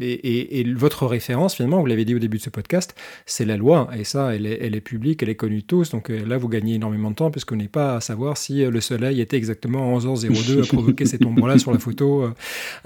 et, 0.00 0.60
et, 0.60 0.72
votre 0.72 1.06
référence, 1.06 1.56
finalement, 1.56 1.80
vous 1.80 1.86
l'avez 1.86 2.04
dit 2.04 2.14
au 2.14 2.18
début 2.18 2.38
de 2.38 2.42
ce 2.42 2.50
podcast, 2.50 2.94
c'est 3.26 3.44
la 3.44 3.56
loi. 3.56 3.90
Et 3.96 4.04
ça, 4.04 4.34
elle 4.34 4.46
est, 4.46 4.58
elle 4.60 4.74
est 4.74 4.80
publique, 4.80 5.22
elle 5.22 5.28
est 5.28 5.36
connue 5.36 5.60
de 5.60 5.66
tous. 5.66 5.90
Donc 5.90 6.08
là, 6.08 6.38
vous 6.38 6.48
gagnez 6.48 6.74
énormément 6.74 7.10
de 7.10 7.16
temps 7.16 7.30
puisqu'on 7.30 7.56
n'est 7.56 7.68
pas 7.68 7.96
à 7.96 8.00
savoir 8.00 8.36
si 8.36 8.64
le 8.64 8.80
soleil 8.80 9.20
était 9.20 9.36
exactement 9.36 9.96
à 9.96 9.98
11h02 9.98 10.62
à 10.62 10.66
provoquer 10.66 11.04
cette 11.06 11.24
ombre-là 11.24 11.58
sur 11.58 11.72
la 11.72 11.78
photo. 11.78 12.22
Euh, 12.22 12.34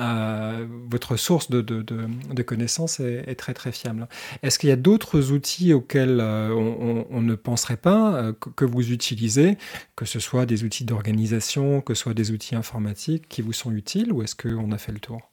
euh, 0.00 0.66
votre 0.90 1.16
source 1.16 1.50
de, 1.50 1.60
de, 1.60 2.35
connaissances 2.42 3.00
est, 3.00 3.34
très 3.36 3.54
très 3.54 3.72
fiable. 3.72 4.08
Est-ce 4.42 4.58
qu'il 4.58 4.68
y 4.68 4.72
a 4.72 4.76
d'autres 4.76 5.32
outils 5.32 5.72
auxquels 5.72 6.20
euh, 6.20 6.52
on, 6.52 7.22
ne 7.22 7.34
penserait 7.34 7.76
pas 7.76 8.32
que, 8.56 8.64
vous 8.64 8.92
utilisez, 8.92 9.58
que 9.96 10.04
ce 10.04 10.20
soit 10.20 10.46
des 10.46 10.64
outils 10.64 10.84
d'organisation, 10.84 11.80
que 11.80 11.94
ce 11.94 12.02
soit 12.02 12.14
des 12.14 12.30
outils 12.30 12.54
informatiques 12.54 13.28
qui 13.28 13.42
vous 13.42 13.52
sont 13.52 13.72
utiles, 13.72 14.12
ou 14.12 14.22
est-ce 14.22 14.34
qu'on 14.34 14.72
a 14.72 14.78
fait 14.78 14.92
le 14.92 15.00
tour? 15.00 15.30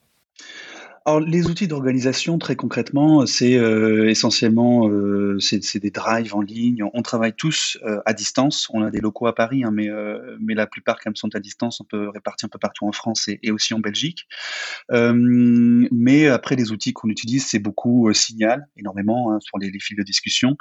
Alors 1.05 1.19
les 1.19 1.47
outils 1.47 1.67
d'organisation, 1.67 2.37
très 2.37 2.55
concrètement, 2.55 3.25
c'est 3.25 3.57
euh, 3.57 4.09
essentiellement 4.09 4.87
euh, 4.87 5.37
c'est 5.39 5.79
des 5.79 5.91
drives 5.91 6.33
en 6.33 6.39
ligne. 6.39 6.81
On 6.93 7.01
travaille 7.01 7.33
tous 7.33 7.77
euh, 7.83 7.99
à 8.05 8.13
distance. 8.13 8.69
On 8.73 8.81
a 8.81 8.89
des 8.89 9.01
locaux 9.01 9.27
à 9.27 9.35
Paris, 9.35 9.65
hein, 9.65 9.71
mais 9.73 9.89
mais 10.39 10.53
la 10.53 10.65
plupart 10.65 10.99
sont 11.15 11.35
à 11.35 11.41
distance. 11.41 11.81
On 11.81 11.83
peut 11.83 12.07
répartir 12.07 12.45
un 12.45 12.49
peu 12.49 12.59
partout 12.59 12.87
en 12.87 12.93
France 12.93 13.27
et, 13.27 13.51
aussi 13.51 13.73
en 13.73 13.79
Belgique. 13.79 14.27
mais 14.89 16.27
après 16.27 16.55
les 16.55 16.71
outils 16.71 16.93
qu'on 16.93 17.09
utilise, 17.09 17.45
c'est 17.47 17.59
beaucoup 17.59 18.11
Signal, 18.13 18.65
énormément 18.77 19.33
hein, 19.33 19.39
sur 19.41 19.57
les, 19.57 19.71
fils 19.79 19.97
de 19.97 20.03
discussion. 20.03 20.55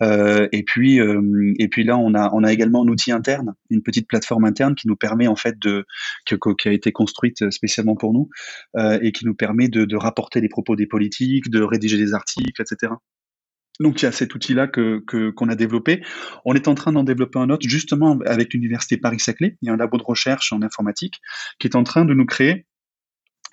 et 0.00 0.64
puis 0.66 0.98
et 0.98 1.68
puis 1.68 1.84
là, 1.84 1.96
on 1.98 2.14
a 2.14 2.30
on 2.32 2.42
a 2.42 2.52
également 2.52 2.82
un 2.82 2.88
outil 2.88 3.12
interne, 3.12 3.54
une 3.70 3.82
petite 3.82 4.08
plateforme 4.08 4.44
interne 4.44 4.74
qui 4.74 4.88
nous 4.88 4.96
permet 4.96 5.28
en 5.28 5.36
fait 5.36 5.56
de 5.60 5.86
qui 6.26 6.68
a 6.68 6.72
été 6.72 6.90
construite 6.90 7.50
spécialement 7.50 7.94
pour 7.94 8.12
nous 8.12 8.28
et 8.76 9.12
qui 9.12 9.24
nous 9.24 9.34
permet 9.34 9.68
de 9.68 9.83
de, 9.86 9.96
rapporter 9.96 10.40
les 10.40 10.48
propos 10.48 10.76
des 10.76 10.86
politiques, 10.86 11.50
de 11.50 11.62
rédiger 11.62 11.96
des 11.96 12.14
articles, 12.14 12.60
etc. 12.60 12.92
Donc 13.80 14.00
il 14.00 14.04
y 14.04 14.08
a 14.08 14.12
cet 14.12 14.34
outil-là 14.34 14.68
que 14.68 15.02
qu'on 15.30 15.48
a 15.48 15.56
développé. 15.56 16.02
On 16.44 16.54
est 16.54 16.68
en 16.68 16.74
train 16.74 16.92
d'en 16.92 17.02
développer 17.02 17.38
un 17.38 17.50
autre 17.50 17.68
justement 17.68 18.18
avec 18.26 18.52
l'université 18.54 18.96
Paris-Saclay. 18.96 19.56
Il 19.62 19.66
y 19.66 19.70
a 19.70 19.72
un 19.72 19.76
labo 19.76 19.98
de 19.98 20.04
recherche 20.04 20.52
en 20.52 20.62
informatique 20.62 21.20
qui 21.58 21.66
est 21.66 21.76
en 21.76 21.82
train 21.82 22.04
de 22.04 22.14
nous 22.14 22.26
créer 22.26 22.66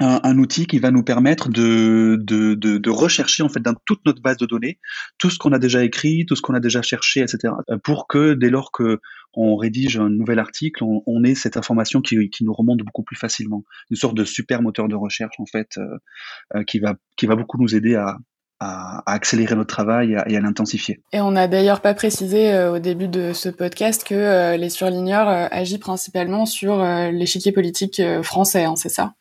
un, 0.01 0.37
outil 0.37 0.65
qui 0.65 0.79
va 0.79 0.91
nous 0.91 1.03
permettre 1.03 1.49
de, 1.49 2.17
de, 2.21 2.55
de, 2.55 2.89
rechercher 2.89 3.43
en 3.43 3.49
fait 3.49 3.59
dans 3.59 3.75
toute 3.85 4.03
notre 4.05 4.21
base 4.21 4.37
de 4.37 4.45
données 4.45 4.79
tout 5.17 5.29
ce 5.29 5.37
qu'on 5.37 5.51
a 5.51 5.59
déjà 5.59 5.83
écrit, 5.83 6.25
tout 6.25 6.35
ce 6.35 6.41
qu'on 6.41 6.53
a 6.53 6.59
déjà 6.59 6.81
cherché, 6.81 7.21
etc. 7.21 7.53
Pour 7.83 8.07
que 8.07 8.33
dès 8.33 8.49
lors 8.49 8.71
que 8.71 8.99
on 9.33 9.55
rédige 9.55 9.97
un 9.97 10.09
nouvel 10.09 10.39
article, 10.39 10.83
on, 10.83 11.23
ait 11.23 11.35
cette 11.35 11.55
information 11.55 12.01
qui, 12.01 12.29
qui, 12.29 12.43
nous 12.43 12.53
remonte 12.53 12.79
beaucoup 12.79 13.03
plus 13.03 13.15
facilement. 13.15 13.63
Une 13.89 13.95
sorte 13.95 14.15
de 14.15 14.25
super 14.25 14.61
moteur 14.61 14.87
de 14.89 14.95
recherche 14.95 15.39
en 15.39 15.45
fait 15.45 15.77
euh, 15.77 15.97
euh, 16.55 16.63
qui 16.63 16.79
va 16.79 16.95
qui 17.15 17.27
va 17.27 17.35
beaucoup 17.35 17.57
nous 17.57 17.73
aider 17.73 17.95
à, 17.95 18.17
à, 18.59 19.03
accélérer 19.09 19.55
notre 19.55 19.73
travail 19.73 20.17
et 20.27 20.35
à, 20.35 20.41
l'intensifier. 20.41 21.01
Et 21.13 21.21
on 21.21 21.31
n'a 21.31 21.47
d'ailleurs 21.47 21.81
pas 21.81 21.93
précisé 21.93 22.51
euh, 22.51 22.73
au 22.73 22.79
début 22.79 23.07
de 23.07 23.31
ce 23.31 23.47
podcast 23.47 24.03
que 24.05 24.57
les 24.57 24.69
surligneurs 24.69 25.29
agissent 25.29 25.77
principalement 25.77 26.45
sur 26.45 26.83
l'échiquier 26.83 27.53
politique 27.53 28.01
français, 28.23 28.65
hein, 28.65 28.75
c'est 28.75 28.89
ça? 28.89 29.13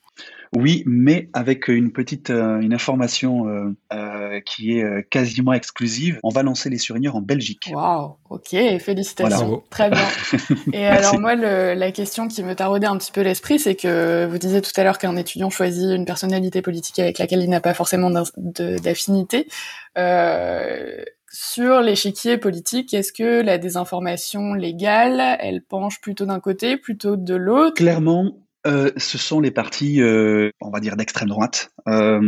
Oui, 0.57 0.83
mais 0.85 1.29
avec 1.33 1.69
une 1.69 1.93
petite 1.93 2.31
euh, 2.31 2.59
une 2.59 2.75
information 2.75 3.47
euh, 3.47 3.77
euh, 3.93 4.41
qui 4.41 4.79
est 4.79 5.09
quasiment 5.09 5.53
exclusive, 5.53 6.19
on 6.25 6.29
va 6.29 6.43
lancer 6.43 6.69
les 6.71 6.79
surligneurs 6.79 7.15
en 7.15 7.21
Belgique. 7.21 7.71
Waouh, 7.73 8.17
ok, 8.31 8.57
félicitations, 8.81 9.63
très 9.71 9.91
bien. 9.91 10.07
Et 10.73 10.87
alors 10.87 11.21
moi, 11.21 11.37
le, 11.37 11.75
la 11.75 11.93
question 11.93 12.27
qui 12.27 12.43
me 12.43 12.55
taraudait 12.55 12.89
un 12.89 12.99
petit 12.99 13.13
peu 13.13 13.21
l'esprit, 13.21 13.61
c'est 13.61 13.77
que 13.77 14.27
vous 14.27 14.39
disiez 14.39 14.61
tout 14.61 14.73
à 14.77 14.83
l'heure 14.83 14.99
qu'un 14.99 15.17
étudiant 15.17 15.51
choisit 15.51 15.95
une 15.95 16.05
personnalité 16.05 16.63
politique 16.63 16.99
avec 16.99 17.19
laquelle 17.19 17.43
il 17.43 17.51
n'a 17.51 17.61
pas 17.61 17.75
forcément 17.75 18.11
d'affinité. 18.37 19.47
sur 21.33 21.81
l'échiquier 21.81 22.39
politique, 22.39 22.93
est-ce 22.93 23.13
que 23.13 23.41
la 23.41 23.57
désinformation 23.59 24.55
légale, 24.55 25.37
elle 25.39 25.63
penche 25.63 26.01
plutôt 26.01 26.27
d'un 26.27 26.41
côté, 26.41 26.77
plutôt 26.77 27.15
de 27.15 27.37
l'autre? 27.37 27.77
Clairement, 27.77 28.35
euh, 28.67 28.91
ce 28.97 29.19
sont 29.19 29.41
les 29.41 29.51
partis, 29.51 30.03
euh, 30.03 30.51
on 30.61 30.71
va 30.71 30.81
dire, 30.81 30.97
d'extrême 30.97 31.29
droite. 31.29 31.71
Euh, 31.89 32.21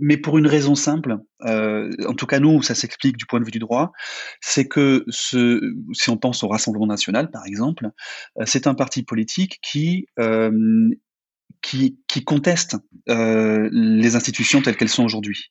mais 0.00 0.16
pour 0.16 0.38
une 0.38 0.46
raison 0.46 0.76
simple, 0.76 1.16
en 1.40 2.14
tout 2.16 2.26
cas 2.26 2.38
nous, 2.38 2.62
ça 2.62 2.76
s'explique 2.76 3.16
du 3.16 3.26
point 3.26 3.40
de 3.40 3.44
vue 3.44 3.50
du 3.50 3.58
droit, 3.58 3.90
c'est 4.40 4.68
que 4.68 5.04
si 5.10 6.08
on 6.08 6.16
pense 6.16 6.44
au 6.44 6.48
Rassemblement 6.48 6.86
national, 6.86 7.32
par 7.32 7.44
exemple, 7.46 7.88
c'est 8.44 8.68
un 8.68 8.74
parti 8.74 9.02
politique 9.02 9.58
qui 9.60 10.06
conteste 12.24 12.76
les 13.08 14.14
institutions 14.14 14.62
telles 14.62 14.76
qu'elles 14.76 14.88
sont 14.88 15.04
aujourd'hui, 15.04 15.50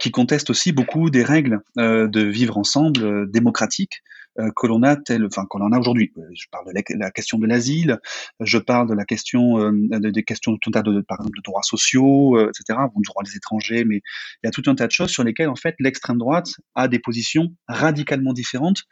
qui 0.00 0.10
conteste 0.10 0.50
aussi 0.50 0.72
beaucoup 0.72 1.08
des 1.08 1.22
règles 1.22 1.60
de 1.76 2.20
vivre 2.20 2.58
ensemble 2.58 3.30
démocratiques 3.30 4.02
euh, 4.02 4.21
que 4.56 4.66
l'on 4.66 4.82
a 4.82 4.96
tel, 4.96 5.24
enfin 5.26 5.44
qu'on 5.46 5.60
en 5.60 5.72
a 5.72 5.78
aujourd'hui. 5.78 6.12
Euh, 6.16 6.22
je 6.34 6.46
parle 6.50 6.66
de 6.66 6.98
la, 6.98 7.10
question 7.10 7.38
de 7.38 7.46
l'asile, 7.46 7.98
je 8.40 8.58
parle 8.58 8.88
de 8.88 8.94
la 8.94 9.04
question 9.04 9.58
euh, 9.58 9.72
des 9.98 10.22
questions 10.22 10.52
de 10.52 10.58
tout 10.60 10.70
un 10.70 10.72
tas 10.72 10.82
de, 10.82 11.00
par 11.00 11.20
exemple, 11.20 11.36
de 11.36 11.42
droits 11.42 11.62
sociaux, 11.62 12.38
etc. 12.48 12.78
Bon, 12.94 13.00
droit 13.04 13.22
des 13.22 13.36
étrangers, 13.36 13.84
mais 13.84 13.96
il 13.96 14.46
y 14.46 14.48
a 14.48 14.50
tout 14.50 14.62
un 14.66 14.74
tas 14.74 14.86
de 14.86 14.92
choses 14.92 15.10
sur 15.10 15.24
lesquelles 15.24 15.48
en 15.48 15.56
fait 15.56 15.74
l'extrême 15.78 16.18
droite 16.18 16.48
a 16.74 16.88
des 16.88 16.98
positions 16.98 17.54
radicalement 17.68 18.32
différentes 18.32 18.84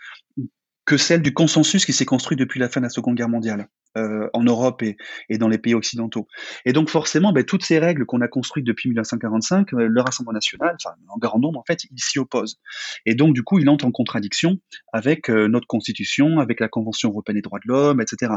que 0.90 0.96
celle 0.96 1.22
du 1.22 1.32
consensus 1.32 1.86
qui 1.86 1.92
s'est 1.92 2.04
construit 2.04 2.36
depuis 2.36 2.58
la 2.58 2.68
fin 2.68 2.80
de 2.80 2.86
la 2.86 2.90
Seconde 2.90 3.14
Guerre 3.14 3.28
mondiale 3.28 3.68
euh, 3.96 4.28
en 4.32 4.42
Europe 4.42 4.82
et, 4.82 4.96
dans 5.38 5.46
les 5.46 5.58
pays 5.58 5.74
occidentaux. 5.74 6.26
Et 6.64 6.72
donc 6.72 6.90
forcément, 6.90 7.32
ben, 7.32 7.44
toutes 7.44 7.64
ces 7.64 7.78
règles 7.78 8.06
qu'on 8.06 8.20
a 8.22 8.26
construites 8.26 8.66
depuis 8.66 8.88
1945, 8.88 9.72
euh, 9.72 9.86
le 9.86 10.00
Rassemblement 10.00 10.32
national, 10.32 10.74
enfin 10.84 10.96
en 11.08 11.16
grand 11.16 11.38
nombre 11.38 11.60
en 11.60 11.64
fait, 11.64 11.84
il 11.84 12.02
s'y 12.02 12.18
oppose. 12.18 12.58
Et 13.06 13.14
donc 13.14 13.34
du 13.34 13.44
coup, 13.44 13.60
il 13.60 13.68
entre 13.68 13.84
en 13.84 13.92
contradiction 13.92 14.58
avec 14.92 15.30
euh, 15.30 15.46
notre 15.46 15.68
Constitution, 15.68 16.40
avec 16.40 16.58
la 16.58 16.66
Convention 16.66 17.10
européenne 17.10 17.36
des 17.36 17.42
droits 17.42 17.60
de 17.64 17.68
l'homme, 17.68 18.00
etc. 18.00 18.32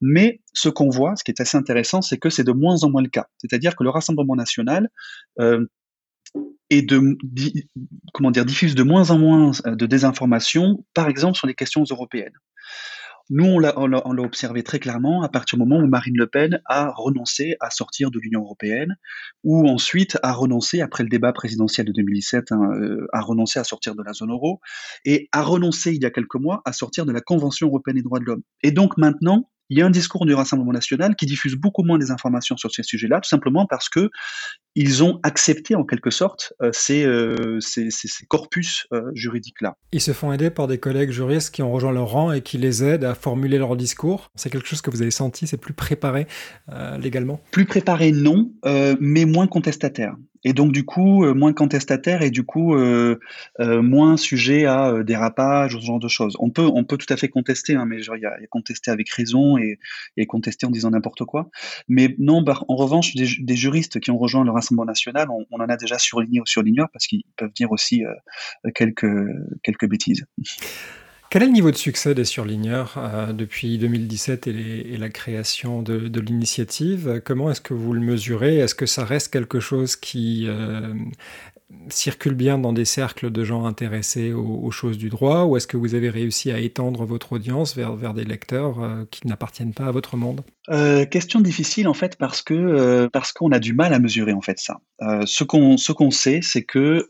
Mais 0.00 0.40
ce 0.52 0.68
qu'on 0.68 0.88
voit, 0.88 1.14
ce 1.14 1.22
qui 1.22 1.30
est 1.30 1.40
assez 1.40 1.56
intéressant, 1.56 2.02
c'est 2.02 2.18
que 2.18 2.28
c'est 2.28 2.42
de 2.42 2.50
moins 2.50 2.82
en 2.82 2.90
moins 2.90 3.02
le 3.02 3.08
cas. 3.08 3.28
C'est-à-dire 3.38 3.76
que 3.76 3.84
le 3.84 3.90
Rassemblement 3.90 4.34
national 4.34 4.90
et 6.70 6.82
de 6.82 7.16
comment 8.12 8.30
dire 8.30 8.44
diffuse 8.44 8.74
de 8.74 8.82
moins 8.82 9.10
en 9.10 9.18
moins 9.18 9.52
euh, 9.66 9.76
de 9.76 9.86
désinformation, 9.86 10.84
par 10.94 11.08
exemple 11.08 11.36
sur 11.36 11.46
les 11.46 11.54
questions 11.54 11.84
européennes. 11.90 12.34
Nous, 13.30 13.46
on 13.46 13.58
l'a 13.58 14.22
observé 14.22 14.62
très 14.62 14.78
clairement 14.78 15.22
à 15.22 15.30
partir 15.30 15.56
du 15.56 15.64
moment 15.64 15.82
où 15.82 15.86
Marine 15.86 16.16
Le 16.18 16.26
Pen 16.26 16.60
a 16.66 16.90
renoncé 16.90 17.56
à 17.58 17.70
sortir 17.70 18.10
de 18.10 18.18
l'Union 18.18 18.42
européenne, 18.42 18.96
ou 19.44 19.66
ensuite 19.66 20.18
a 20.22 20.34
renoncé, 20.34 20.82
après 20.82 21.04
le 21.04 21.08
débat 21.08 21.32
présidentiel 21.32 21.86
de 21.86 21.92
2017, 21.92 22.52
hein, 22.52 22.60
euh, 22.74 23.06
a 23.14 23.22
renoncé 23.22 23.58
à 23.58 23.64
sortir 23.64 23.94
de 23.94 24.02
la 24.02 24.12
zone 24.12 24.30
euro, 24.30 24.60
et 25.06 25.30
a 25.32 25.40
renoncé 25.42 25.94
il 25.94 26.02
y 26.02 26.04
a 26.04 26.10
quelques 26.10 26.34
mois 26.34 26.60
à 26.66 26.74
sortir 26.74 27.06
de 27.06 27.12
la 27.12 27.22
Convention 27.22 27.68
européenne 27.68 27.96
des 27.96 28.02
droits 28.02 28.20
de 28.20 28.26
l'homme. 28.26 28.42
Et 28.62 28.72
donc 28.72 28.98
maintenant, 28.98 29.48
il 29.70 29.78
y 29.78 29.82
a 29.82 29.86
un 29.86 29.90
discours 29.90 30.26
du 30.26 30.34
Rassemblement 30.34 30.72
national 30.72 31.16
qui 31.16 31.26
diffuse 31.26 31.54
beaucoup 31.54 31.82
moins 31.82 31.98
des 31.98 32.10
informations 32.10 32.56
sur 32.56 32.70
ces 32.70 32.82
sujets-là, 32.82 33.20
tout 33.20 33.28
simplement 33.28 33.66
parce 33.66 33.88
que 33.88 34.10
ils 34.74 35.04
ont 35.04 35.20
accepté 35.22 35.74
en 35.74 35.84
quelque 35.84 36.10
sorte 36.10 36.52
euh, 36.60 36.70
ces, 36.72 37.04
euh, 37.04 37.60
ces, 37.60 37.90
ces, 37.90 38.08
ces, 38.08 38.26
corpus 38.26 38.86
euh, 38.92 39.02
juridiques-là. 39.14 39.76
Ils 39.92 40.00
se 40.00 40.12
font 40.12 40.32
aider 40.32 40.50
par 40.50 40.66
des 40.66 40.78
collègues 40.78 41.10
juristes 41.10 41.54
qui 41.54 41.62
ont 41.62 41.70
rejoint 41.70 41.92
leur 41.92 42.08
rang 42.08 42.32
et 42.32 42.42
qui 42.42 42.58
les 42.58 42.82
aident 42.82 43.04
à 43.04 43.14
formuler 43.14 43.58
leur 43.58 43.76
discours. 43.76 44.30
C'est 44.34 44.50
quelque 44.50 44.66
chose 44.66 44.80
que 44.80 44.90
vous 44.90 45.02
avez 45.02 45.12
senti, 45.12 45.46
c'est 45.46 45.56
plus 45.56 45.74
préparé 45.74 46.26
légalement? 46.98 47.40
Plus 47.50 47.66
préparé, 47.66 48.10
non, 48.12 48.52
mais 49.00 49.24
moins 49.24 49.46
contestataire 49.46 50.14
et 50.44 50.52
donc 50.52 50.72
du 50.72 50.84
coup 50.84 51.24
euh, 51.24 51.34
moins 51.34 51.52
contestataire 51.52 52.22
et 52.22 52.30
du 52.30 52.44
coup 52.44 52.74
euh, 52.74 53.18
euh, 53.60 53.82
moins 53.82 54.16
sujet 54.16 54.66
à 54.66 55.02
dérapage 55.02 55.74
ou 55.74 55.80
ce 55.80 55.86
genre 55.86 55.98
de 55.98 56.08
choses. 56.08 56.36
On 56.38 56.50
peut 56.50 56.66
on 56.72 56.84
peut 56.84 56.98
tout 56.98 57.12
à 57.12 57.16
fait 57.16 57.28
contester, 57.28 57.74
hein, 57.74 57.86
mais 57.86 58.00
il 58.00 58.20
y 58.20 58.26
a, 58.26 58.40
y 58.40 58.46
contester 58.48 58.90
avec 58.90 59.10
raison 59.10 59.58
et, 59.58 59.78
et 60.16 60.26
contester 60.26 60.66
en 60.66 60.70
disant 60.70 60.90
n'importe 60.90 61.24
quoi. 61.24 61.50
Mais 61.88 62.14
non, 62.18 62.42
bah, 62.42 62.60
en 62.68 62.76
revanche, 62.76 63.14
des, 63.14 63.56
juristes 63.56 64.00
qui 64.00 64.10
ont 64.10 64.18
rejoint 64.18 64.44
le 64.44 64.50
Rassemblement 64.50 64.84
national, 64.84 65.28
on, 65.30 65.60
en 65.60 65.68
a 65.68 65.76
déjà 65.76 65.98
surligné 65.98 66.40
ou 66.40 66.46
surligneur 66.46 66.88
parce 66.92 67.06
qu'ils 67.06 67.22
peuvent 67.36 67.52
dire 67.52 67.72
aussi 67.72 68.02
quelques 68.74 69.06
quelques 69.62 69.88
bêtises. 69.88 70.26
Quel 71.34 71.42
est 71.42 71.46
le 71.46 71.52
niveau 71.52 71.72
de 71.72 71.76
succès 71.76 72.14
des 72.14 72.24
surligneurs 72.24 72.94
euh, 72.96 73.32
depuis 73.32 73.76
2017 73.76 74.46
et, 74.46 74.96
la 74.96 75.08
création 75.08 75.82
de, 75.82 76.20
l'initiative? 76.20 77.20
Comment 77.24 77.50
est-ce 77.50 77.60
que 77.60 77.74
vous 77.74 77.92
le 77.92 77.98
mesurez? 77.98 78.58
Est-ce 78.58 78.76
que 78.76 78.86
ça 78.86 79.04
reste 79.04 79.32
quelque 79.32 79.58
chose 79.58 79.96
qui 79.96 80.44
euh, 80.46 80.94
circule 81.88 82.34
bien 82.34 82.56
dans 82.56 82.72
des 82.72 82.84
cercles 82.84 83.32
de 83.32 83.42
gens 83.42 83.64
intéressés 83.64 84.32
aux, 84.32 84.70
choses 84.70 84.96
du 84.96 85.08
droit? 85.08 85.42
Ou 85.42 85.56
est-ce 85.56 85.66
que 85.66 85.76
vous 85.76 85.96
avez 85.96 86.08
réussi 86.08 86.52
à 86.52 86.60
étendre 86.60 87.04
votre 87.04 87.32
audience 87.32 87.74
vers, 87.74 88.14
des 88.14 88.24
lecteurs 88.24 88.80
euh, 88.80 89.04
qui 89.10 89.26
n'appartiennent 89.26 89.74
pas 89.74 89.86
à 89.86 89.90
votre 89.90 90.16
monde? 90.16 90.42
Question 91.10 91.40
difficile 91.40 91.88
en 91.88 91.94
fait 91.94 92.14
parce 92.16 92.42
que 92.42 93.08
parce 93.08 93.32
qu'on 93.32 93.50
a 93.50 93.58
du 93.58 93.74
mal 93.74 93.92
à 93.92 93.98
mesurer 93.98 94.32
en 94.32 94.40
fait 94.40 94.60
ça. 94.60 94.76
ce 95.26 95.42
qu'on 95.42 95.78
ce 95.78 95.90
qu'on 95.90 96.12
sait 96.12 96.40
c'est 96.42 96.62
que 96.62 97.08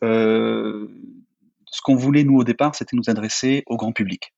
ce 1.74 1.80
qu'on 1.82 1.96
voulait, 1.96 2.22
nous, 2.22 2.36
au 2.36 2.44
départ, 2.44 2.76
c'était 2.76 2.96
nous 2.96 3.10
adresser 3.10 3.64
au 3.66 3.76
grand 3.76 3.92
public 3.92 4.32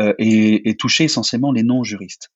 euh, 0.00 0.12
et, 0.18 0.74
toucher 0.76 1.04
essentiellement 1.04 1.52
les 1.52 1.62
non-juristes. 1.62 2.30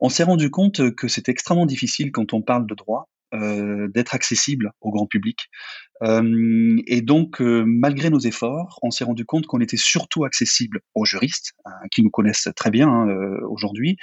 On 0.00 0.08
s'est 0.08 0.24
rendu 0.24 0.50
compte 0.50 0.94
que 0.94 1.06
c'est 1.06 1.28
extrêmement 1.28 1.66
difficile 1.66 2.10
quand 2.10 2.32
on 2.32 2.40
parle 2.40 2.66
de 2.66 2.74
droit 2.74 3.10
euh, 3.34 3.88
d'être 3.88 4.14
accessible 4.14 4.72
au 4.80 4.90
grand 4.90 5.06
public. 5.06 5.50
Et 6.02 7.02
donc, 7.02 7.40
euh, 7.40 7.64
malgré 7.66 8.10
nos 8.10 8.18
efforts, 8.18 8.78
on 8.82 8.90
s'est 8.90 9.04
rendu 9.04 9.24
compte 9.24 9.46
qu'on 9.46 9.60
était 9.60 9.76
surtout 9.76 10.24
accessible 10.24 10.80
aux 10.94 11.04
juristes, 11.04 11.52
hein, 11.64 11.70
qui 11.90 12.02
nous 12.02 12.10
connaissent 12.10 12.48
très 12.56 12.70
bien 12.70 12.88
hein, 12.88 13.08
euh, 13.08 13.40
aujourd'hui, 13.48 13.96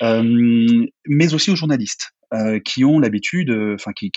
mais 0.00 1.34
aussi 1.34 1.50
aux 1.50 1.56
journalistes. 1.56 2.12
Euh, 2.34 2.58
qui 2.58 2.84
ont 2.84 2.98
l'habitude, 2.98 3.56
enfin 3.74 3.92
qui, 3.92 4.10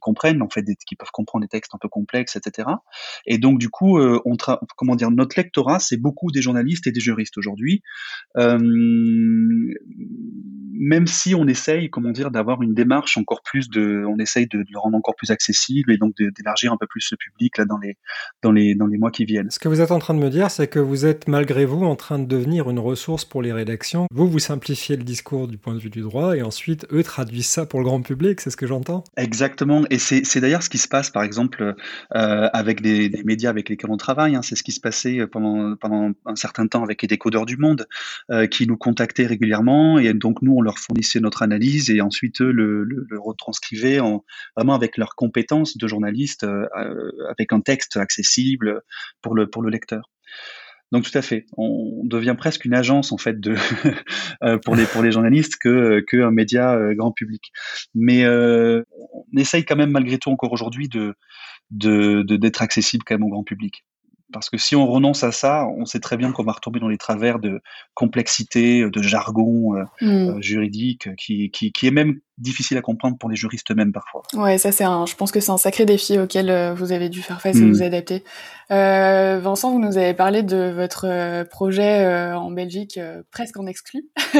comprennent 0.00 0.40
en 0.40 0.48
fait, 0.48 0.64
qui 0.86 0.94
peuvent 0.94 1.10
comprendre 1.12 1.42
des 1.42 1.48
textes 1.48 1.74
un 1.74 1.78
peu 1.80 1.88
complexes, 1.88 2.36
etc. 2.36 2.68
Et 3.26 3.38
donc 3.38 3.58
du 3.58 3.70
coup, 3.70 3.98
comment 4.76 4.94
dire, 4.94 5.10
notre 5.10 5.36
lectorat, 5.36 5.80
c'est 5.80 5.96
beaucoup 5.96 6.30
des 6.30 6.42
journalistes 6.42 6.86
et 6.86 6.92
des 6.92 7.00
juristes 7.00 7.36
aujourd'hui. 7.36 7.82
Même 10.76 11.08
si 11.08 11.34
on 11.34 11.48
essaye, 11.48 11.90
comment 11.90 12.12
dire, 12.12 12.30
d'avoir 12.30 12.62
une 12.62 12.72
démarche 12.72 13.16
encore 13.16 13.42
plus 13.42 13.68
de, 13.68 14.04
on 14.06 14.18
essaye 14.20 14.46
de, 14.46 14.58
de, 14.58 14.66
le 14.70 14.78
rendre 14.78 14.96
encore 14.96 15.16
plus 15.16 15.32
accessible 15.32 15.90
et 15.92 15.98
donc 15.98 16.14
d'élargir 16.36 16.72
un 16.72 16.76
peu 16.76 16.86
plus 16.86 17.00
ce 17.00 17.14
public 17.14 17.58
là 17.58 17.64
dans 17.64 17.78
les 17.78 17.96
dans 18.42 18.52
les 18.52 18.74
dans 18.74 18.86
les 18.86 18.98
mois 18.98 19.10
qui 19.10 19.24
viennent. 19.24 19.50
Ce 19.50 19.58
que 19.58 19.68
vous 19.68 19.80
êtes 19.80 19.90
en 19.90 19.98
train 19.98 20.14
de 20.14 20.18
me 20.18 20.30
dire, 20.30 20.50
c'est 20.50 20.68
que 20.68 20.78
vous 20.78 21.06
êtes 21.06 21.28
malgré 21.28 21.64
vous 21.64 21.84
en 21.84 21.96
train 21.96 22.18
de 22.18 22.26
devenir 22.26 22.70
une 22.70 22.78
ressource 22.78 23.24
pour 23.24 23.42
les 23.42 23.52
rédactions. 23.52 24.06
Vous 24.12 24.28
vous 24.28 24.38
simplifiez 24.38 24.96
le 24.96 25.04
discours 25.04 25.48
du 25.48 25.58
point 25.58 25.74
de 25.74 25.80
vue 25.80 25.90
du 25.90 26.00
droit 26.00 26.36
et 26.36 26.42
ensuite 26.42 26.86
eux 26.92 27.02
traduisent 27.02 27.46
ça 27.46 27.66
pour 27.66 27.80
le 27.80 27.84
grand 27.84 28.02
public, 28.02 28.40
c'est 28.40 28.50
ce 28.50 28.56
que 28.56 28.66
j'entends. 28.66 29.04
Exactement, 29.16 29.84
et 29.90 29.98
c'est 29.98 30.40
d'ailleurs 30.40 30.62
ce 30.62 30.70
qui 30.70 30.78
se 30.78 30.88
passe 30.88 31.10
par 31.10 31.22
exemple 31.22 31.74
euh, 32.14 32.48
avec 32.52 32.80
des, 32.80 33.08
des, 33.08 33.24
médias 33.24 33.50
avec 33.50 33.68
lesquels 33.68 33.90
on 33.90 33.96
travaille. 33.96 34.36
Hein. 34.36 34.42
C'est 34.42 34.56
ce 34.56 34.62
qui 34.62 34.72
se 34.72 34.80
passait 34.80 35.26
pendant 35.26 35.76
pendant 35.76 36.10
un 36.26 36.36
certain 36.36 36.66
temps 36.66 36.82
avec 36.82 37.02
les 37.02 37.08
décodeurs 37.08 37.46
du 37.46 37.56
monde 37.56 37.86
euh, 38.30 38.46
qui 38.46 38.66
nous 38.66 38.76
contactaient 38.76 39.26
régulièrement 39.26 39.98
et 39.98 40.12
donc 40.14 40.42
nous 40.42 40.54
on 40.54 40.60
leur 40.60 40.78
fournissait 40.78 41.20
notre 41.20 41.42
analyse 41.42 41.90
et 41.90 42.00
ensuite 42.00 42.40
eux 42.40 42.52
le, 42.52 42.84
le, 42.84 43.06
le 43.08 43.18
retranscrivaient 43.18 44.00
en, 44.00 44.24
vraiment 44.56 44.74
avec 44.74 44.96
leurs 44.96 45.14
compétences 45.14 45.76
de 45.76 45.88
journalistes 45.88 46.23
euh, 46.44 46.66
avec 47.30 47.52
un 47.52 47.60
texte 47.60 47.96
accessible 47.96 48.82
pour 49.22 49.34
le, 49.34 49.48
pour 49.48 49.62
le 49.62 49.70
lecteur. 49.70 50.10
Donc 50.92 51.04
tout 51.10 51.18
à 51.18 51.22
fait, 51.22 51.46
on 51.56 52.02
devient 52.04 52.36
presque 52.38 52.64
une 52.64 52.74
agence 52.74 53.10
en 53.10 53.18
fait 53.18 53.40
de 53.40 53.56
pour 54.64 54.76
les 54.76 54.86
pour 54.86 55.02
les 55.02 55.10
journalistes 55.10 55.56
que 55.56 56.04
que 56.06 56.18
un 56.18 56.30
média 56.30 56.74
euh, 56.74 56.94
grand 56.94 57.10
public. 57.10 57.50
Mais 57.94 58.24
euh, 58.24 58.82
on 59.12 59.36
essaye 59.36 59.64
quand 59.64 59.76
même 59.76 59.90
malgré 59.90 60.18
tout 60.18 60.30
encore 60.30 60.52
aujourd'hui 60.52 60.88
de 60.88 61.14
de 61.70 62.22
d'être 62.36 62.62
accessible 62.62 63.02
quand 63.04 63.14
même 63.14 63.24
au 63.24 63.30
grand 63.30 63.42
public. 63.42 63.84
Parce 64.34 64.50
que 64.50 64.58
si 64.58 64.76
on 64.76 64.86
renonce 64.86 65.24
à 65.24 65.32
ça, 65.32 65.66
on 65.78 65.86
sait 65.86 66.00
très 66.00 66.16
bien 66.18 66.32
qu'on 66.32 66.42
va 66.42 66.52
retomber 66.52 66.80
dans 66.80 66.88
les 66.88 66.98
travers 66.98 67.38
de 67.38 67.62
complexité, 67.94 68.90
de 68.90 69.02
jargon 69.02 69.76
euh, 69.76 69.84
mmh. 70.02 70.42
juridique, 70.42 71.14
qui, 71.16 71.50
qui, 71.50 71.72
qui, 71.72 71.86
est 71.86 71.92
même 71.92 72.20
difficile 72.36 72.76
à 72.76 72.82
comprendre 72.82 73.16
pour 73.16 73.30
les 73.30 73.36
juristes 73.36 73.70
eux-mêmes 73.70 73.92
parfois. 73.92 74.22
Ouais, 74.34 74.58
ça 74.58 74.72
c'est 74.72 74.84
un, 74.84 75.06
je 75.06 75.14
pense 75.14 75.30
que 75.30 75.40
c'est 75.40 75.52
un 75.52 75.56
sacré 75.56 75.86
défi 75.86 76.18
auquel 76.18 76.50
euh, 76.50 76.74
vous 76.74 76.92
avez 76.92 77.08
dû 77.08 77.22
faire 77.22 77.40
face 77.40 77.56
et 77.56 77.64
vous 77.64 77.82
adapter. 77.82 78.24
Euh, 78.70 79.38
Vincent, 79.42 79.70
vous 79.70 79.78
nous 79.78 79.98
avez 79.98 80.14
parlé 80.14 80.42
de 80.42 80.72
votre 80.74 81.06
euh, 81.06 81.44
projet 81.44 82.04
euh, 82.04 82.36
en 82.36 82.50
Belgique 82.50 82.98
euh, 82.98 83.22
presque 83.30 83.58
en 83.58 83.66
exclu. 83.66 84.08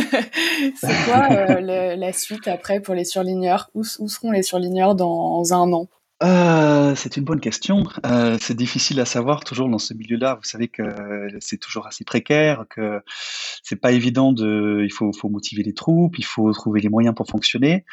c'est 0.80 1.04
quoi 1.04 1.28
la 1.60 2.12
suite 2.12 2.48
après 2.48 2.80
pour 2.80 2.94
les 2.94 3.04
surligneurs? 3.04 3.70
Où, 3.74 3.82
où 3.98 4.08
seront 4.08 4.30
les 4.30 4.42
surligneurs 4.42 4.94
dans 4.94 5.52
un 5.52 5.72
an? 5.72 5.88
Euh, 6.22 6.94
c'est 6.94 7.16
une 7.16 7.24
bonne 7.24 7.40
question. 7.40 7.84
Euh, 8.06 8.38
c'est 8.40 8.56
difficile 8.56 9.00
à 9.00 9.04
savoir 9.04 9.42
toujours 9.42 9.68
dans 9.68 9.78
ce 9.78 9.94
milieu-là. 9.94 10.36
Vous 10.36 10.48
savez 10.48 10.68
que 10.68 10.82
c'est 11.40 11.58
toujours 11.58 11.86
assez 11.86 12.04
précaire, 12.04 12.64
que 12.70 13.00
c'est 13.62 13.76
pas 13.76 13.92
évident 13.92 14.32
de. 14.32 14.82
Il 14.84 14.92
faut, 14.92 15.10
motiver 15.28 15.62
les 15.62 15.74
troupes, 15.74 16.18
il 16.18 16.24
faut 16.24 16.52
trouver 16.52 16.80
les 16.80 16.88
moyens 16.88 17.14
pour 17.14 17.26
fonctionner. 17.26 17.84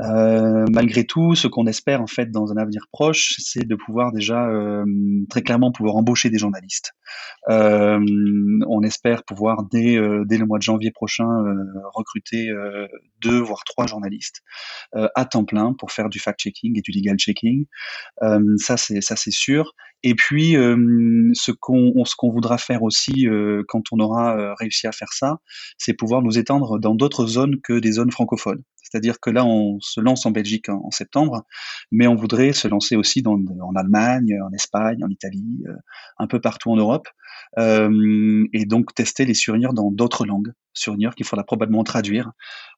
Euh, 0.00 0.64
malgré 0.72 1.04
tout, 1.04 1.34
ce 1.34 1.46
qu'on 1.46 1.66
espère 1.66 2.02
en 2.02 2.06
fait 2.06 2.30
dans 2.30 2.52
un 2.52 2.56
avenir 2.56 2.86
proche, 2.90 3.36
c'est 3.38 3.66
de 3.66 3.74
pouvoir 3.76 4.12
déjà 4.12 4.48
euh, 4.48 4.84
très 5.30 5.42
clairement 5.42 5.70
pouvoir 5.70 5.96
embaucher 5.96 6.30
des 6.30 6.38
journalistes. 6.38 6.94
Euh, 7.48 7.98
on 8.66 8.82
espère 8.82 9.24
pouvoir 9.24 9.64
dès, 9.70 9.96
euh, 9.96 10.24
dès 10.26 10.38
le 10.38 10.46
mois 10.46 10.58
de 10.58 10.62
janvier 10.62 10.90
prochain 10.90 11.26
recruter 11.94 12.50
deux 13.20 13.38
voire 13.38 13.64
trois 13.64 13.86
journalistes 13.86 14.42
à 14.92 15.24
temps 15.24 15.44
plein 15.44 15.72
pour 15.72 15.92
faire 15.92 16.08
du 16.08 16.18
fact-checking 16.18 16.78
et 16.78 16.82
du 16.82 16.92
legal 16.92 17.18
checking. 17.18 17.66
Euh, 18.22 18.56
ça 18.58 18.76
c'est 18.76 19.30
sûr. 19.30 19.74
Et 20.04 20.14
puis 20.14 20.56
euh, 20.56 21.30
ce 21.34 21.50
qu'on 21.52 22.30
voudra 22.30 22.58
faire 22.58 22.82
aussi 22.82 23.26
euh, 23.26 23.64
quand 23.66 23.82
on 23.92 23.98
aura 23.98 24.54
réussi 24.54 24.86
à 24.86 24.92
faire 24.92 25.12
ça, 25.12 25.38
c'est 25.76 25.94
pouvoir 25.94 26.22
nous 26.22 26.38
étendre 26.38 26.78
dans 26.78 26.94
d'autres 26.94 27.26
zones 27.26 27.60
que 27.62 27.78
des 27.78 27.92
zones 27.92 28.12
francophones. 28.12 28.62
C'est-à-dire 28.90 29.20
que 29.20 29.30
là, 29.30 29.44
on 29.44 29.78
se 29.80 30.00
lance 30.00 30.24
en 30.26 30.30
Belgique 30.30 30.68
en, 30.68 30.90
septembre, 30.90 31.44
mais 31.90 32.06
on 32.06 32.14
voudrait 32.14 32.52
se 32.52 32.68
lancer 32.68 32.96
aussi 32.96 33.22
en 33.26 33.74
Allemagne, 33.74 34.34
en 34.42 34.52
Espagne, 34.52 35.04
en 35.04 35.08
Italie, 35.08 35.62
euh, 35.66 35.72
un 36.18 36.26
peu 36.26 36.40
partout 36.40 36.70
en 36.70 36.76
Europe, 36.76 37.08
euh, 37.58 38.46
et 38.52 38.64
donc 38.64 38.94
tester 38.94 39.24
les 39.24 39.34
surnières 39.34 39.72
dans 39.72 39.90
d'autres 39.90 40.24
langues, 40.26 40.52
surnières 40.72 41.14
qu'il 41.14 41.26
faudra 41.26 41.44
probablement 41.44 41.84
traduire, 41.84 42.32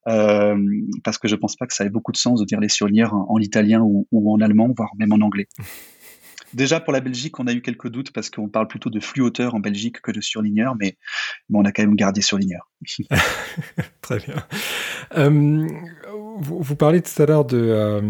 euh, 0.07 0.57
parce 1.03 1.17
que 1.17 1.27
je 1.27 1.35
pense 1.35 1.55
pas 1.55 1.67
que 1.67 1.73
ça 1.73 1.85
ait 1.85 1.89
beaucoup 1.89 2.11
de 2.11 2.17
sens 2.17 2.39
de 2.39 2.45
dire 2.45 2.59
les 2.59 2.69
surnières 2.69 3.13
en, 3.13 3.27
en 3.29 3.39
italien 3.39 3.81
ou, 3.81 4.07
en 4.11 4.41
allemand, 4.41 4.69
voire 4.75 4.91
même 4.97 5.13
en 5.13 5.23
anglais. 5.25 5.47
Déjà 6.53 6.79
pour 6.79 6.93
la 6.93 6.99
Belgique, 6.99 7.39
on 7.39 7.47
a 7.47 7.53
eu 7.53 7.61
quelques 7.61 7.89
doutes 7.89 8.11
parce 8.11 8.29
qu'on 8.29 8.49
parle 8.49 8.67
plutôt 8.67 8.89
de 8.89 8.99
flux 8.99 9.21
hauteur 9.21 9.55
en 9.55 9.59
Belgique 9.59 10.01
que 10.01 10.11
de 10.11 10.21
surligneur, 10.21 10.75
mais, 10.79 10.97
on 11.53 11.65
a 11.65 11.71
quand 11.71 11.83
même 11.83 11.95
gardé 11.95 12.21
surligneur. 12.21 12.69
Très 14.01 14.19
bien. 14.19 14.35
Euh, 15.17 15.67
vous, 16.37 16.75
tout 17.01 17.21
à 17.21 17.25
l'heure 17.25 17.45
euh, 17.53 18.01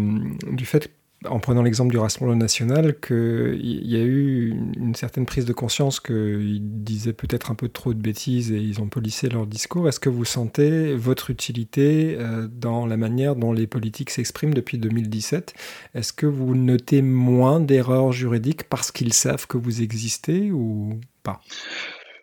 du 0.52 0.64
fait 0.64 0.90
en 1.28 1.38
prenant 1.38 1.62
l'exemple 1.62 1.90
du 1.90 1.98
Rassemblement 1.98 2.36
national, 2.36 2.98
qu'il 3.00 3.86
y 3.86 3.96
a 3.96 4.02
eu 4.02 4.50
une 4.76 4.94
certaine 4.94 5.26
prise 5.26 5.44
de 5.44 5.52
conscience 5.52 6.00
qu'ils 6.00 6.60
disaient 6.82 7.12
peut-être 7.12 7.50
un 7.50 7.54
peu 7.54 7.68
trop 7.68 7.94
de 7.94 8.00
bêtises 8.00 8.52
et 8.52 8.58
ils 8.58 8.80
ont 8.80 8.88
polissé 8.88 9.28
leur 9.28 9.46
discours. 9.46 9.88
Est-ce 9.88 10.00
que 10.00 10.08
vous 10.08 10.24
sentez 10.24 10.94
votre 10.94 11.30
utilité 11.30 12.16
euh, 12.18 12.48
dans 12.50 12.86
la 12.86 12.96
manière 12.96 13.36
dont 13.36 13.52
les 13.52 13.66
politiques 13.66 14.10
s'expriment 14.10 14.54
depuis 14.54 14.78
2017 14.78 15.54
Est-ce 15.94 16.12
que 16.12 16.26
vous 16.26 16.54
notez 16.54 17.02
moins 17.02 17.60
d'erreurs 17.60 18.12
juridiques 18.12 18.64
parce 18.64 18.90
qu'ils 18.90 19.12
savent 19.12 19.46
que 19.46 19.56
vous 19.56 19.82
existez 19.82 20.52
ou 20.52 21.00
pas? 21.22 21.40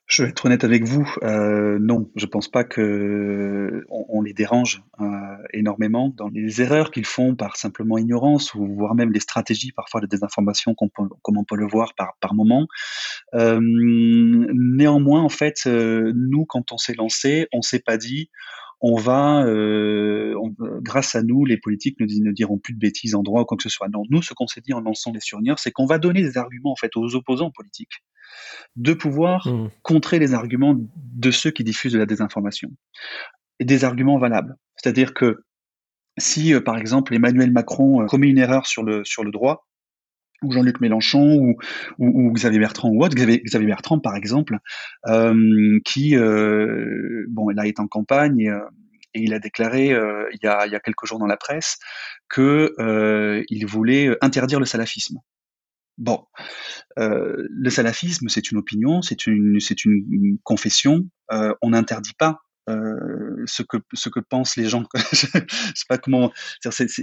Je 0.10 0.24
vais 0.24 0.30
être 0.30 0.44
honnête 0.44 0.64
avec 0.64 0.86
vous, 0.86 1.08
euh, 1.22 1.78
non, 1.80 2.10
je 2.16 2.26
pense 2.26 2.48
pas 2.48 2.64
que 2.64 3.86
on, 3.90 4.24
les 4.24 4.34
dérange 4.34 4.82
euh, 5.00 5.06
énormément 5.54 6.10
dans 6.10 6.30
les 6.30 6.64
erreurs 6.64 6.90
qu'ils 6.90 7.06
font 7.06 7.36
par 7.36 7.58
simplement 7.58 7.96
ignorance 8.00 8.56
ou 8.56 8.66
voire 8.76 8.96
même 8.96 9.12
les 9.12 9.20
stratégies 9.20 9.72
parfois 9.72 10.02
de 10.02 10.08
désinformation 10.08 10.74
comme 10.74 11.38
on 11.38 11.44
peut 11.44 11.56
le 11.56 11.68
voir 11.68 11.94
par 11.94 12.34
moment. 12.34 12.68
Euh, 13.36 13.60
néanmoins, 13.62 15.22
en 15.22 15.30
fait, 15.30 15.68
nous 15.68 16.46
quand 16.46 16.72
on 16.72 16.78
s'est 16.78 16.96
lancé, 16.96 17.48
on 17.54 17.62
s'est 17.62 17.80
pas 17.80 17.98
dit 17.98 18.32
on 18.82 18.96
va, 18.96 19.46
grâce 20.82 21.16
à 21.16 21.22
nous, 21.22 21.46
les 21.46 21.58
politiques 21.58 22.00
ne, 22.00 22.06
ne, 22.06 22.32
diront 22.32 22.58
plus 22.58 22.74
de 22.74 22.80
bêtises 22.80 23.14
en 23.14 23.22
droit 23.22 23.42
ou 23.42 23.46
quoi 23.46 23.58
que 23.58 23.64
ce 23.64 23.70
soit. 23.70 23.90
Non, 23.90 24.04
nous, 24.10 24.24
ce 24.24 24.34
qu'on 24.34 24.48
s'est 24.48 24.62
dit 24.62 24.74
en 24.74 24.80
lançant 24.80 25.12
les 25.12 25.20
surnières, 25.20 25.60
c'est 25.60 25.72
qu'on 25.72 25.86
va 25.86 26.00
donner 26.00 26.24
des 26.24 26.38
arguments 26.38 26.72
en 26.72 26.76
fait 26.76 26.96
aux 26.96 27.14
opposants 27.16 27.52
politiques 27.52 28.02
de 28.76 28.94
pouvoir 28.94 29.48
mmh. 29.48 29.70
contrer 29.82 30.20
les 30.20 30.34
arguments 30.34 30.76
de 30.96 31.32
ceux 31.32 31.52
qui 31.52 31.64
diffusent 31.64 31.94
de 31.94 32.00
la 32.00 32.06
désinformation. 32.06 32.70
Et 33.60 33.66
des 33.66 33.84
arguments 33.84 34.18
valables. 34.18 34.56
C'est-à-dire 34.78 35.14
que 35.14 35.44
si, 36.20 36.54
euh, 36.54 36.62
par 36.62 36.78
exemple, 36.78 37.14
Emmanuel 37.14 37.52
Macron 37.52 38.02
euh, 38.02 38.06
commet 38.06 38.28
une 38.28 38.38
erreur 38.38 38.68
sur 38.68 38.84
le, 38.84 39.04
sur 39.04 39.24
le 39.24 39.32
droit, 39.32 39.68
ou 40.42 40.52
Jean-Luc 40.52 40.80
Mélenchon, 40.80 41.38
ou, 41.38 41.58
ou, 41.98 42.32
Xavier 42.32 42.60
Bertrand, 42.60 42.90
ou 42.90 43.04
autre, 43.04 43.16
Xavier, 43.16 43.42
Xavier 43.44 43.68
Bertrand, 43.68 44.00
par 44.00 44.16
exemple, 44.16 44.58
euh, 45.08 45.80
qui, 45.84 46.16
bon, 46.16 47.50
là 47.50 47.68
est 47.68 47.80
en 47.82 47.88
campagne 47.88 48.40
et, 48.40 48.50
et 49.16 49.22
il 49.22 49.34
a 49.34 49.40
déclaré 49.40 49.88
il, 49.88 50.40
y 50.42 50.48
a, 50.48 50.66
il 50.66 50.72
y 50.72 50.76
a 50.76 50.80
quelques 50.80 51.06
jours 51.06 51.20
dans 51.20 51.26
la 51.26 51.36
presse 51.36 51.78
que 52.30 52.74
il 53.50 53.66
voulait 53.66 54.16
interdire 54.22 54.62
le 54.62 54.66
salafisme. 54.66 55.18
Bon, 56.00 56.24
euh, 56.98 57.46
le 57.50 57.70
salafisme, 57.70 58.30
c'est 58.30 58.52
une 58.52 58.58
opinion, 58.58 59.02
c'est 59.02 59.28
une, 59.28 59.60
c'est 59.60 59.84
une, 59.84 60.38
confession. 60.44 61.10
Euh, 61.32 61.54
on 61.62 61.72
n'interdit 61.72 62.14
pas 62.18 62.40
euh, 62.70 63.44
ce 63.46 63.64
que 63.64 63.78
ce 63.94 64.10
que 64.10 64.20
pensent 64.20 64.56
les 64.56 64.68
gens. 64.70 64.84
je 65.12 65.28
sais 65.28 65.86
pas 65.88 65.98
comment. 65.98 66.32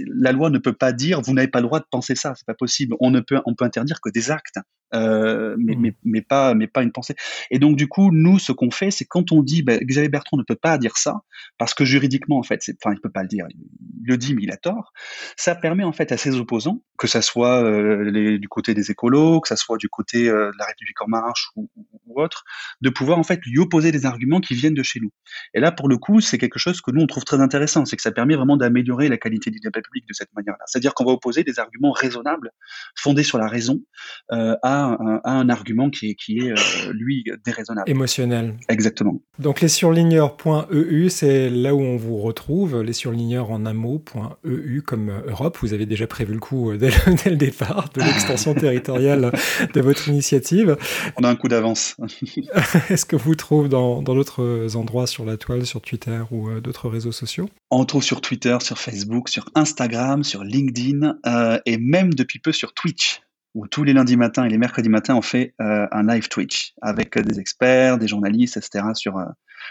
la 0.07 0.31
loi 0.31 0.49
ne 0.49 0.59
peut 0.59 0.73
pas 0.73 0.93
dire 0.93 1.21
vous 1.21 1.33
n'avez 1.33 1.47
pas 1.47 1.59
le 1.59 1.67
droit 1.67 1.79
de 1.79 1.85
penser 1.89 2.15
ça. 2.15 2.33
C'est 2.35 2.45
pas 2.45 2.53
possible. 2.53 2.95
On 2.99 3.11
ne 3.11 3.19
peut 3.19 3.39
on 3.45 3.55
peut 3.55 3.65
interdire 3.65 4.01
que 4.01 4.09
des 4.09 4.31
actes. 4.31 4.59
Euh, 4.93 5.55
mais, 5.59 5.75
mmh. 5.75 5.81
mais, 5.81 5.95
mais, 6.03 6.21
pas, 6.21 6.53
mais 6.53 6.67
pas 6.67 6.81
une 6.83 6.91
pensée. 6.91 7.15
Et 7.51 7.59
donc, 7.59 7.75
du 7.75 7.87
coup, 7.87 8.09
nous, 8.11 8.39
ce 8.39 8.51
qu'on 8.51 8.71
fait, 8.71 8.91
c'est 8.91 9.05
quand 9.05 9.31
on 9.31 9.43
dit, 9.43 9.61
bah, 9.61 9.77
Xavier 9.77 10.09
Bertrand 10.09 10.37
ne 10.37 10.43
peut 10.43 10.55
pas 10.55 10.77
dire 10.77 10.97
ça, 10.97 11.21
parce 11.57 11.73
que 11.73 11.83
juridiquement, 11.83 12.37
en 12.37 12.43
fait, 12.43 12.61
enfin, 12.81 12.95
il 12.95 13.01
peut 13.01 13.11
pas 13.11 13.23
le 13.23 13.27
dire, 13.27 13.45
il 13.49 13.59
le 14.05 14.17
dit, 14.17 14.33
mais 14.33 14.43
il 14.43 14.51
a 14.51 14.57
tort, 14.57 14.93
ça 15.35 15.55
permet, 15.55 15.83
en 15.83 15.91
fait, 15.91 16.11
à 16.11 16.17
ses 16.17 16.35
opposants, 16.37 16.81
que 16.97 17.07
ça 17.07 17.21
soit 17.21 17.61
euh, 17.63 18.09
les, 18.09 18.39
du 18.39 18.47
côté 18.47 18.73
des 18.73 18.91
écolos, 18.91 19.41
que 19.41 19.49
ça 19.49 19.57
soit 19.57 19.77
du 19.77 19.89
côté 19.89 20.25
de 20.27 20.51
la 20.57 20.65
République 20.65 21.01
en 21.01 21.07
marche 21.07 21.49
ou, 21.55 21.69
ou, 21.75 22.21
autre, 22.21 22.43
de 22.81 22.89
pouvoir, 22.89 23.19
en 23.19 23.23
fait, 23.23 23.41
lui 23.45 23.59
opposer 23.59 23.91
des 23.91 24.05
arguments 24.05 24.39
qui 24.39 24.55
viennent 24.55 24.73
de 24.73 24.83
chez 24.83 24.99
nous. 25.01 25.11
Et 25.57 25.59
là, 25.59 25.71
pour 25.71 25.89
le 25.89 25.97
coup, 25.97 26.21
c'est 26.21 26.37
quelque 26.37 26.59
chose 26.59 26.81
que 26.81 26.91
nous, 26.91 27.01
on 27.01 27.07
trouve 27.07 27.25
très 27.25 27.41
intéressant, 27.41 27.83
c'est 27.85 27.95
que 27.95 28.03
ça 28.03 28.11
permet 28.11 28.35
vraiment 28.35 28.57
d'améliorer 28.57 29.09
la 29.09 29.17
qualité 29.17 29.49
du 29.49 29.59
débat 29.59 29.81
public 29.81 30.07
de 30.07 30.13
cette 30.13 30.29
manière-là. 30.35 30.63
C'est-à-dire 30.67 30.93
qu'on 30.93 31.03
va 31.03 31.13
opposer 31.13 31.43
des 31.43 31.59
arguments 31.59 31.91
raisonnables, 31.91 32.51
fondés 32.95 33.23
sur 33.23 33.39
la 33.39 33.47
raison, 33.47 33.81
à 34.29 34.97
un, 34.99 35.19
un, 35.23 35.49
argument 35.49 35.89
qui 35.89 36.11
est, 36.11 36.15
qui 36.15 36.39
est 36.39 36.51
euh, 36.51 36.93
lui, 36.93 37.23
déraisonnable. 37.45 37.89
Émotionnel. 37.89 38.55
Exactement. 38.69 39.21
Donc 39.39 39.61
les 39.61 39.67
surligneurs.eu, 39.67 41.09
c'est 41.09 41.49
là 41.49 41.73
où 41.73 41.81
on 41.81 41.97
vous 41.97 42.17
retrouve, 42.17 42.81
les 42.81 42.93
surligneurs 42.93 43.51
en 43.51 43.65
un 43.65 43.73
mot.eu 43.73 44.81
comme 44.81 45.09
euh, 45.09 45.29
Europe. 45.29 45.57
Vous 45.61 45.73
avez 45.73 45.85
déjà 45.85 46.07
prévu 46.07 46.33
le 46.33 46.39
coup 46.39 46.71
euh, 46.71 46.77
dès 46.77 46.91
le, 47.25 47.35
départ 47.35 47.89
de 47.93 48.01
l'extension 48.01 48.53
territoriale 48.55 49.31
de 49.73 49.81
votre 49.81 50.07
initiative. 50.07 50.77
On 51.17 51.23
a 51.23 51.29
un 51.29 51.35
coup 51.35 51.47
d'avance. 51.47 51.95
Est-ce 52.89 53.05
que 53.05 53.15
vous 53.15 53.35
trouvez 53.35 53.69
dans 53.69 54.01
d'autres 54.01 54.75
endroits 54.75 55.07
sur 55.07 55.25
la 55.25 55.37
sur 55.63 55.81
Twitter 55.81 56.21
ou 56.31 56.59
d'autres 56.59 56.89
réseaux 56.89 57.11
sociaux 57.11 57.49
On 57.71 57.85
trouve 57.85 58.03
sur 58.03 58.21
Twitter, 58.21 58.57
sur 58.61 58.77
Facebook, 58.77 59.29
sur 59.29 59.49
Instagram, 59.55 60.23
sur 60.23 60.43
LinkedIn 60.43 61.17
et 61.65 61.77
même 61.77 62.13
depuis 62.13 62.39
peu 62.39 62.51
sur 62.51 62.73
Twitch 62.73 63.21
où 63.57 63.67
tous 63.67 63.83
les 63.83 63.93
lundis 63.93 64.17
matins 64.17 64.45
et 64.45 64.49
les 64.49 64.59
mercredis 64.59 64.87
matins, 64.87 65.15
on 65.15 65.23
fait 65.23 65.55
euh, 65.61 65.87
un 65.91 66.05
live 66.05 66.29
Twitch 66.29 66.75
avec 66.79 67.17
euh, 67.17 67.23
des 67.23 67.39
experts, 67.39 67.97
des 67.97 68.07
journalistes, 68.07 68.55
etc. 68.55 68.85
sur, 68.93 69.17
euh, 69.17 69.25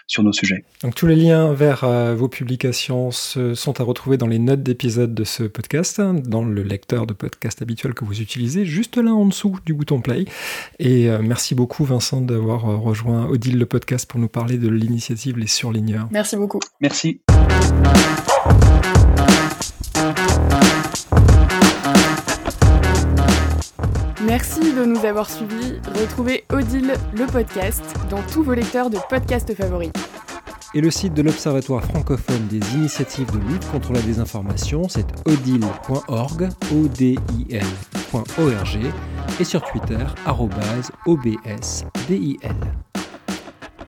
sur 0.07 0.23
nos 0.23 0.33
sujets. 0.33 0.65
Donc 0.83 0.95
tous 0.95 1.07
les 1.07 1.17
liens 1.17 1.53
vers 1.53 1.87
vos 2.15 2.29
publications 2.29 3.11
sont 3.11 3.81
à 3.81 3.83
retrouver 3.83 4.17
dans 4.17 4.27
les 4.27 4.39
notes 4.39 4.63
d'épisode 4.63 5.15
de 5.15 5.25
ce 5.25 5.43
podcast, 5.45 6.01
dans 6.01 6.45
le 6.45 6.63
lecteur 6.63 7.07
de 7.07 7.13
podcast 7.13 7.63
habituel 7.63 7.95
que 7.95 8.05
vous 8.05 8.21
utilisez, 8.21 8.65
juste 8.65 8.97
là 8.97 9.13
en 9.13 9.27
dessous 9.27 9.59
du 9.65 9.75
bouton 9.75 10.01
play. 10.01 10.25
Et 10.79 11.09
merci 11.23 11.55
beaucoup 11.55 11.85
Vincent 11.85 12.21
d'avoir 12.21 12.63
rejoint 12.63 13.27
Odile 13.27 13.59
le 13.59 13.67
podcast 13.67 14.09
pour 14.09 14.21
nous 14.21 14.29
parler 14.29 14.59
de 14.59 14.69
l'initiative 14.69 15.39
Les 15.39 15.47
Surligneurs. 15.47 16.09
Merci 16.11 16.37
beaucoup. 16.37 16.61
Merci. 16.81 17.21
Merci 24.39 24.75
de 24.75 24.85
nous 24.85 25.03
avoir 25.07 25.31
suivis. 25.31 25.81
Retrouvez 25.99 26.45
Odile 26.53 26.93
le 27.17 27.25
podcast 27.25 27.83
dans 28.11 28.21
tous 28.21 28.43
vos 28.43 28.53
lecteurs 28.53 28.91
de 28.91 28.99
podcasts 29.09 29.55
favoris. 29.55 29.91
Et 30.75 30.83
le 30.83 30.91
site 30.91 31.15
de 31.15 31.23
l'Observatoire 31.23 31.83
francophone 31.83 32.47
des 32.49 32.61
initiatives 32.75 33.33
de 33.33 33.39
lutte 33.39 33.67
contre 33.71 33.95
la 33.95 34.03
désinformation, 34.03 34.91
c'est 34.91 35.07
odile.org, 35.27 36.51
o 36.71 36.87
d 36.87 37.17
i 37.39 37.47
l.org, 37.51 38.79
et 39.41 39.45
sur 39.45 39.63
Twitter, 39.63 40.05
obsdil. 41.07 42.37